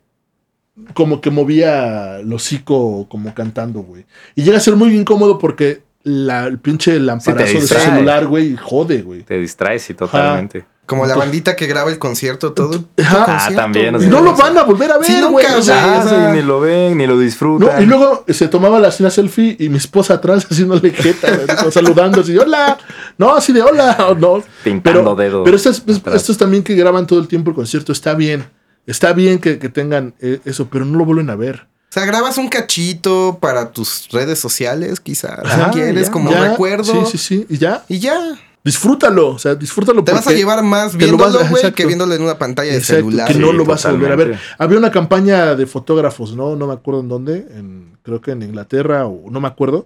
[0.93, 4.05] como que movía el hocico como cantando, güey.
[4.35, 8.55] Y llega a ser muy incómodo porque la, el pinche lamparazo de su celular, güey,
[8.55, 9.23] jode, güey.
[9.23, 10.65] Te distraes, sí, totalmente.
[10.85, 12.83] Como la bandita que graba el concierto, todo.
[13.03, 15.31] Ah, concierto, también, o Y sea, no lo van a volver a Sí, ver, nunca,
[15.31, 15.45] güey.
[15.55, 17.75] o sea, Ah, o sea- sí, ni lo ven, ni lo disfrutan.
[17.75, 22.21] no, y luego se tomaba la, la selfie y mi esposa atrás haciéndole jeta, saludando
[22.21, 22.77] así, hola.
[23.17, 23.97] No, así de hola.
[24.09, 24.43] o No.
[24.63, 25.83] Pintando pero, dedos Pero estos,
[26.13, 28.45] estos también que graban todo el tiempo el concierto, está bien.
[28.85, 31.65] Está bien que, que tengan eh, eso, pero no lo vuelven a ver.
[31.89, 35.39] O sea, grabas un cachito para tus redes sociales, quizás.
[35.49, 36.11] Si quieres, ya.
[36.11, 36.83] como Ya, recuerdo.
[37.05, 37.45] Sí, sí, sí.
[37.49, 37.83] Y ya.
[37.87, 38.19] Y ya.
[38.65, 39.29] Disfrútalo.
[39.29, 40.03] O sea, disfrútalo.
[40.03, 43.27] Te vas a llevar más viéndolo, güey, que viéndolo en una pantalla de Exacto, celular.
[43.27, 44.39] que no Sí, lo vas a volver a ver.
[44.57, 46.55] Había una campaña de fotógrafos, ¿no?
[46.55, 49.85] No me acuerdo en dónde, en, creo que en Inglaterra o no me acuerdo,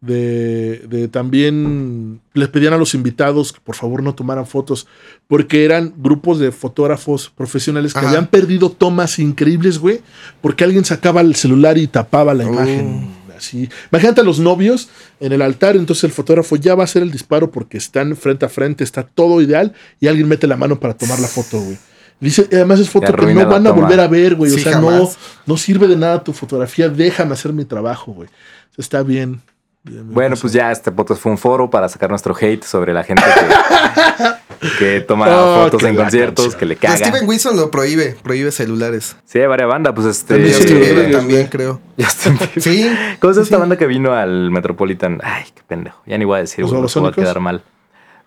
[0.00, 4.86] de, de también les pedían a los invitados que por favor no tomaran fotos
[5.26, 8.08] porque eran grupos de fotógrafos profesionales que Ajá.
[8.08, 10.00] habían perdido tomas increíbles, güey,
[10.42, 13.08] porque alguien sacaba el celular y tapaba la imagen.
[13.36, 13.68] Así.
[13.92, 14.88] Imagínate a los novios
[15.20, 18.46] en el altar, entonces el fotógrafo ya va a hacer el disparo porque están frente
[18.46, 21.78] a frente, está todo ideal y alguien mete la mano para tomar la foto, güey.
[22.18, 24.50] Dice, además es foto que no van a volver a ver, güey.
[24.50, 25.18] Sí, o sea, no, jamás.
[25.44, 28.28] no sirve de nada tu fotografía, déjame hacer mi trabajo, güey.
[28.78, 29.42] Está bien.
[29.86, 32.92] Bien, Bueno, bien, pues ya este podcast fue un foro para sacar nuestro hate sobre
[32.92, 33.22] la gente
[34.60, 36.96] que, que toma Oh, fotos que en conciertos, que le caga.
[36.96, 39.16] Steven Wilson lo prohíbe, prohíbe celulares.
[39.24, 40.34] Sí, hay varias bandas, pues este.
[40.34, 41.80] También Justin sí, Bieber sí, también, creo.
[41.98, 42.62] Justin Bieber.
[42.62, 42.96] Sí.
[43.20, 45.20] ¿Cómo es esta banda que vino al Metropolitan?
[45.22, 46.02] Ay, qué pendejo.
[46.06, 47.62] Ya ni voy a decir, ¿Los güey, voy a quedar mal.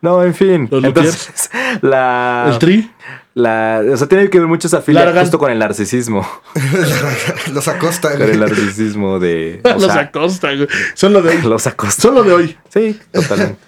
[0.02, 0.68] No, en fin.
[0.72, 1.50] ¿Los Entonces,
[1.82, 2.50] la.
[2.52, 2.90] El tri.
[3.36, 5.24] La, o sea, tiene que ver mucho esa Largan.
[5.24, 6.28] justo con el narcisismo.
[7.54, 8.12] Los acosta.
[8.12, 8.40] Con el güey.
[8.40, 9.62] narcisismo de.
[9.66, 10.68] o los sea, acosta, güey.
[10.96, 11.42] Son lo de hoy.
[11.44, 12.02] los acosta.
[12.02, 12.58] Son lo de hoy.
[12.70, 13.60] Sí, totalmente.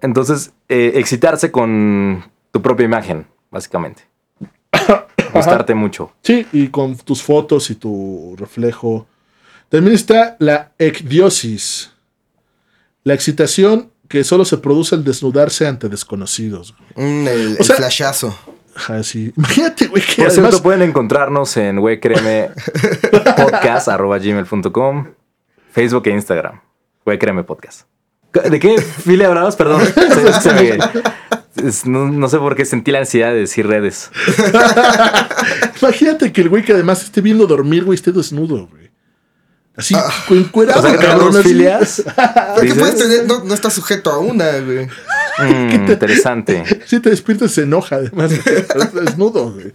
[0.00, 4.04] Entonces, eh, excitarse con tu propia imagen, básicamente.
[5.34, 6.12] Gustarte mucho.
[6.22, 9.06] Sí, y con tus fotos y tu reflejo.
[9.68, 11.92] También está la ecdiosis.
[13.02, 16.74] La excitación que solo se produce al desnudarse ante desconocidos.
[16.96, 18.38] Mm, el, O el sea- flashazo.
[18.74, 19.32] Ajá, sí.
[19.36, 20.50] Imagínate, güey, que Por además...
[20.50, 21.78] cierto, pueden encontrarnos en
[23.36, 25.06] podcast.gmail.com,
[25.72, 26.60] Facebook e Instagram.
[27.18, 27.82] Créeme Podcast.
[28.50, 29.56] ¿De qué filia hablabas?
[29.56, 29.82] Perdón.
[29.94, 30.78] Se- se me-
[31.66, 34.10] es- no, no sé por qué sentí la ansiedad de decir redes.
[35.82, 38.85] Imagínate que el güey que además esté viendo dormir, güey, esté desnudo, güey.
[39.76, 39.94] Así,
[40.30, 42.02] encuerado, O sea, cabrón, dos filias.
[42.78, 44.88] Puedes tener, no, no estás sujeto a una, güey.
[45.38, 46.64] Mm, interesante.
[46.86, 48.32] Si te despiertas, se enoja, además.
[48.46, 49.70] Estás desnudo, güey.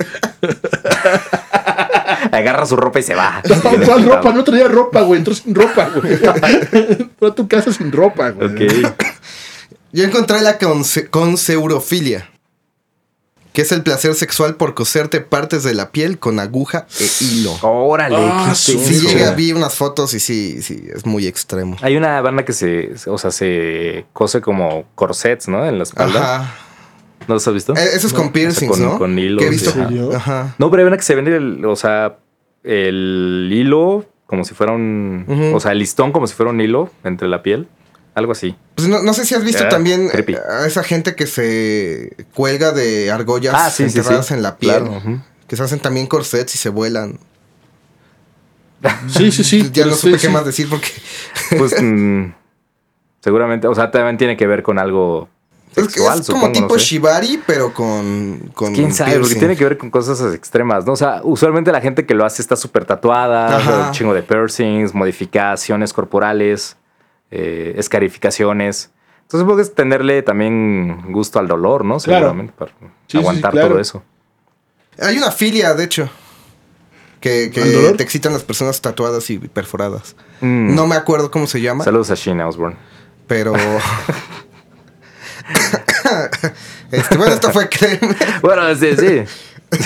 [2.31, 3.41] Agarra su ropa y se va.
[3.47, 4.33] No, ¿Cuál ropa?
[4.33, 5.19] No traía ropa, güey.
[5.19, 6.13] Entró sin ropa, güey.
[6.71, 8.47] Entró a tu casa sin ropa, güey.
[8.67, 8.93] Ok.
[9.91, 12.29] Yo encontré la conse- conseurofilia.
[13.53, 17.51] Que es el placer sexual por coserte partes de la piel con aguja e hilo.
[17.61, 21.75] Órale, Ah, Sí, llegué, vi unas fotos y sí, sí, es muy extremo.
[21.81, 25.65] Hay una banda que se, o sea, se cose como corsets, ¿no?
[25.65, 26.35] En la espalda.
[26.35, 26.55] Ajá.
[27.27, 27.75] ¿No los has visto?
[27.75, 28.97] Eh, Eso es con piercings, con- ¿no?
[28.97, 29.73] con hilos, Que he visto.
[30.15, 30.55] Ajá.
[30.57, 32.17] No, pero hay una que se vende, el- o sea,
[32.63, 36.89] el hilo como si fuera un, o sea, el listón como si fuera un hilo
[37.03, 37.67] entre la piel,
[38.13, 38.55] algo así.
[38.75, 40.35] Pues no, no sé si has visto Ah, también creepy.
[40.35, 44.33] a esa gente que se cuelga de argollas Ah, sí, enterradas sí.
[44.33, 44.83] en la piel.
[44.83, 45.23] Claro.
[45.47, 47.19] Que se hacen también corsets y se vuelan.
[49.09, 49.69] Sí, sí, sí.
[49.71, 50.33] ya no supe sí, qué sí.
[50.33, 50.87] más decir porque
[51.57, 52.33] Pues mm,
[53.21, 55.29] seguramente, o sea, también tiene que ver con algo
[55.75, 56.85] es, que sexual, es como supongo, tipo no sé.
[56.85, 60.93] shibari, pero con, con Quién sabe, porque tiene que ver con cosas extremas, ¿no?
[60.93, 64.93] O sea, usualmente la gente que lo hace está súper tatuada, un chingo de piercings,
[64.95, 66.75] modificaciones corporales,
[67.31, 68.91] eh, escarificaciones.
[69.23, 71.97] Entonces puedes tenerle también gusto al dolor, ¿no?
[71.97, 72.25] Claro.
[72.25, 72.77] Seguramente, para Sí,
[73.07, 73.69] sí, aguantar claro.
[73.69, 74.03] todo eso.
[74.99, 76.09] Hay una filia, de hecho.
[77.19, 77.49] Que,
[77.95, 80.15] te excitan las personas tatuadas y perforadas.
[80.41, 80.75] Mm.
[80.75, 82.77] No me acuerdo cómo se llama, Saludos a Sheena Osborne.
[83.27, 83.53] pero.
[86.91, 88.15] este, bueno, esto fue créeme.
[88.41, 89.23] Bueno, sí, sí.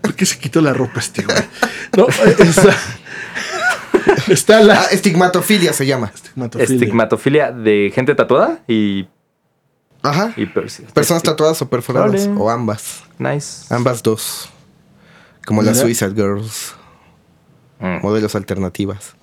[0.00, 1.36] ¿Por qué se quitó la ropa este güey?
[1.96, 2.36] No, eh,
[4.28, 6.10] está, la Ah, estigmatofilia se llama.
[6.14, 6.74] estigmatofilia.
[6.74, 9.06] Estigmatofilia de gente tatuada y,
[10.02, 10.32] Ajá.
[10.36, 10.46] y.
[10.46, 12.28] Personas tatuadas o perforadas.
[12.36, 13.02] O ambas.
[13.18, 13.72] Nice.
[13.74, 14.48] Ambas dos.
[15.46, 15.78] Como las.
[15.78, 16.74] Suicide Girls.
[17.80, 18.00] Mm.
[18.02, 19.14] Modelos alternativas.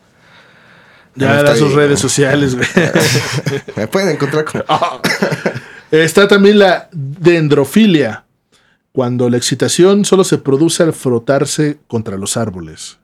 [1.16, 1.76] Ya da sus ahí.
[1.76, 2.68] redes sociales, güey.
[3.76, 4.64] Me pueden encontrar como.
[5.92, 8.24] Está también la dendrofilia,
[8.94, 12.98] cuando la excitación solo se produce al frotarse contra los árboles.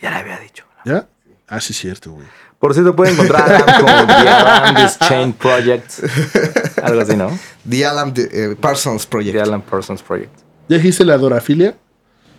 [0.00, 0.64] Ya le había dicho.
[0.84, 1.06] ¿Ya?
[1.48, 2.26] Ah, sí, cierto, güey.
[2.58, 5.90] Por cierto, pueden encontrar como The Alandis Chain Project.
[6.82, 7.36] Algo así, ¿no?
[7.68, 9.34] The Alan eh, Parsons Project.
[9.34, 10.30] The Alan Parsons Project.
[10.68, 11.74] ¿Ya dijiste la dorafilia?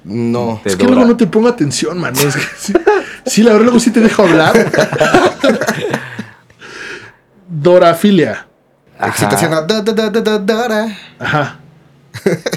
[0.03, 0.61] No.
[0.63, 0.95] Es que Dora.
[0.95, 2.15] luego no te pongo atención, man.
[2.15, 2.73] Es que sí,
[3.25, 4.53] sí, la verdad, luego sí te dejo hablar.
[7.47, 8.47] Dorafilia.
[8.97, 9.09] Ajá.
[9.09, 9.53] Excitación.
[9.53, 10.97] a da, da, da, da, da, Dora.
[11.19, 11.59] Ajá.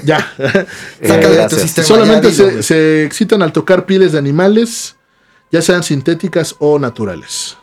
[0.03, 0.25] Ya.
[0.37, 0.67] Eh,
[1.01, 1.87] de tu sistema.
[1.87, 4.96] Solamente ya, se, se excitan al tocar pieles de animales,
[5.51, 7.57] ya sean sintéticas o naturales.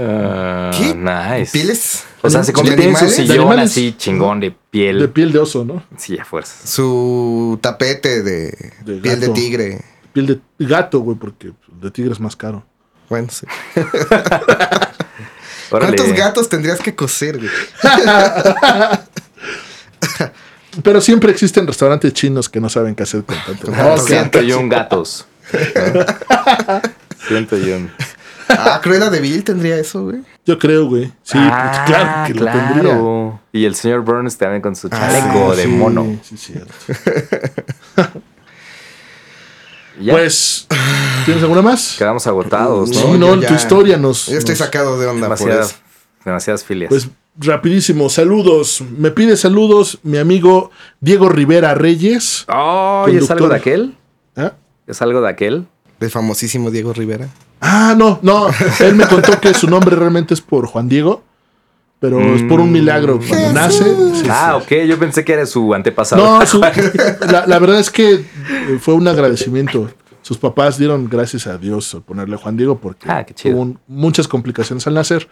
[0.00, 0.94] Ah, ¿Qué?
[0.94, 1.50] Nice.
[1.52, 2.04] ¿Pieles?
[2.22, 3.16] O sea, se ¿De convirtió en su animales?
[3.16, 3.70] De sillón animales.
[3.72, 5.00] así chingón de piel.
[5.00, 5.82] De piel de oso, ¿no?
[5.96, 6.66] Sí, a fuerza.
[6.66, 9.84] Su tapete de, De piel de tigre.
[10.12, 12.64] Piel de gato, güey, porque de tigre es más caro.
[13.08, 13.46] Bueno, sí.
[15.70, 17.50] ¿Cuántos gatos tendrías que coser, güey?
[20.82, 23.72] Pero siempre existen restaurantes chinos que no saben qué hacer con tanto.
[23.74, 24.00] Ah, Ok.
[24.06, 24.06] sí.
[24.14, 25.26] 101 gatos.
[27.28, 27.90] 101.
[28.50, 30.20] Ah, Cruella de Vil tendría eso, güey.
[30.46, 31.06] Yo creo, güey.
[31.22, 32.82] Sí, Ah, pues, claro que lo tendría.
[32.82, 33.40] claro.
[33.52, 36.18] Y el señor Burns también con su Ah, chaleco de Sí, mono.
[36.22, 36.72] Sí, cierto.
[40.00, 40.68] Ya, Pues,
[41.24, 41.96] ¿tienes alguna más?
[41.98, 43.14] quedamos agotados, Sí, ¿no?
[43.18, 44.26] no, yo en tu historia nos.
[44.26, 45.76] Yo estoy nos- sacado de onda por demasiadas, eso.
[46.24, 46.88] demasiadas filias.
[46.88, 48.80] Pues rapidísimo, saludos.
[48.96, 50.70] Me pide saludos mi amigo
[51.00, 52.44] Diego Rivera Reyes.
[52.48, 53.96] oh, ¿y es algo de aquel?
[54.36, 54.52] ¿Ah?
[54.88, 55.66] ¿Es algo de aquel?
[56.00, 57.28] Del famosísimo Diego Rivera.
[57.60, 58.46] Ah, no, no.
[58.80, 61.22] Él me contó que su nombre realmente es por Juan Diego,
[62.00, 63.18] pero es por un milagro.
[63.28, 63.84] Cuando nace.
[64.14, 64.74] sí, ah, sí.
[64.74, 66.38] ok, yo pensé que era su antepasado.
[66.40, 66.60] No, su-
[67.30, 68.24] la, la verdad es que eh,
[68.80, 69.90] fue un agradecimiento.
[70.22, 73.24] Sus papás dieron gracias a Dios al ponerle Juan Diego porque Ah,
[73.54, 75.28] un- muchas complicaciones al nacer.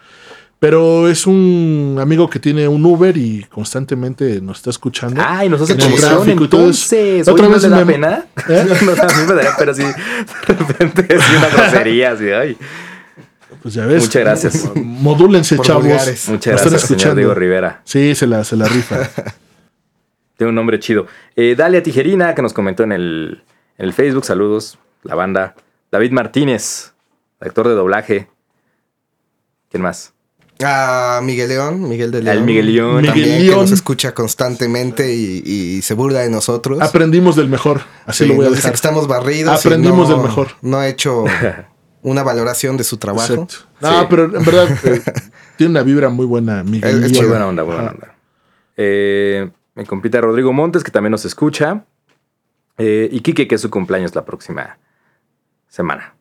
[0.59, 5.21] Pero es un amigo que tiene un Uber y constantemente nos está escuchando.
[5.23, 6.23] Ay, nos hace En eso.
[6.25, 7.27] entonces.
[7.27, 8.25] Otra ¿no vez le da me- pena?
[8.49, 8.65] ¿Eh?
[8.83, 9.83] No, a mí me daría pena así.
[9.83, 12.29] De repente así una grosería así.
[12.31, 12.57] Ay.
[13.61, 14.03] Pues ya ves.
[14.03, 14.71] Muchas gracias.
[14.75, 15.83] Modúlense, Por chavos.
[15.83, 16.27] vulgares.
[16.29, 17.15] Muchas Nos están gracias, señor escuchando.
[17.17, 17.81] Diego Rivera.
[17.83, 18.97] Sí, se la, se la rifa.
[20.37, 21.05] Tiene un nombre chido.
[21.35, 23.43] Eh, Dalia Tijerina, que nos comentó en el,
[23.77, 24.25] en el Facebook.
[24.25, 25.55] Saludos, la banda.
[25.91, 26.93] David Martínez,
[27.39, 28.27] actor de doblaje.
[29.69, 30.13] ¿Quién más?
[30.63, 32.37] A Miguel León, Miguel de León.
[32.37, 33.05] Al Miguel León.
[33.05, 33.59] También Miguel que León.
[33.61, 36.81] nos escucha constantemente y, y se burla de nosotros.
[36.81, 37.81] Aprendimos del mejor.
[38.05, 39.63] Así Sí, lo voy a que estamos barridos.
[39.63, 40.47] y Aprendimos no- del mejor.
[40.63, 41.25] No ha hecho
[42.01, 43.33] una valoración de su trabajo.
[43.33, 43.55] Exacto.
[43.81, 44.07] No, Sí.
[44.09, 45.01] pero en verdad eh,
[45.57, 47.03] tiene una vibra muy buena, Miguel.
[47.03, 47.13] Es-.
[47.17, 47.91] Muy buena onda, buena Ajá.
[47.91, 48.15] onda.
[48.77, 51.85] Eh, mi compita Rodrigo Montes, que también nos escucha.
[52.79, 54.79] Eh, y Kike, que es su cumpleaños la próxima
[55.67, 56.15] semana.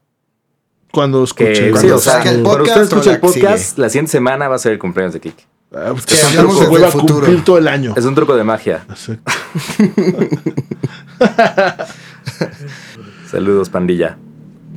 [0.93, 1.67] Cuando Que escuche.
[1.67, 3.83] sí, cuando o sea, salga el cuando usted podcast, escuche el podcast, sigue.
[3.83, 5.45] la siguiente semana va a ser el cumpleaños de Kike.
[5.75, 7.21] Ah, pues Que hablamos se desde vuelva el a futuro.
[7.21, 7.93] cumplir todo el año.
[7.97, 8.87] Es un truco de magia.
[13.31, 14.17] Saludos, pandilla.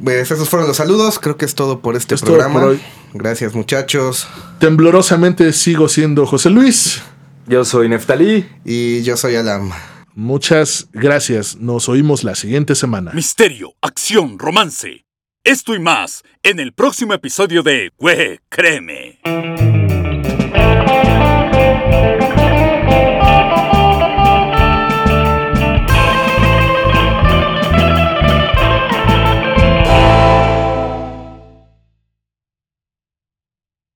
[0.04, 1.20] Pues esos fueron los saludos.
[1.20, 2.54] Creo que es todo por este Es programa.
[2.60, 2.82] por hoy.
[3.14, 4.28] Gracias, muchachos.
[4.60, 7.02] Temblorosamente sigo siendo José Luis.
[7.48, 8.48] Yo soy Neftalí.
[8.66, 9.72] Y yo soy Alam.
[10.16, 11.58] Muchas gracias.
[11.58, 13.12] Nos oímos la siguiente semana.
[13.14, 15.06] Misterio, acción, romance.
[15.50, 19.89] Esto y más en el próximo episodio de Güey, créeme.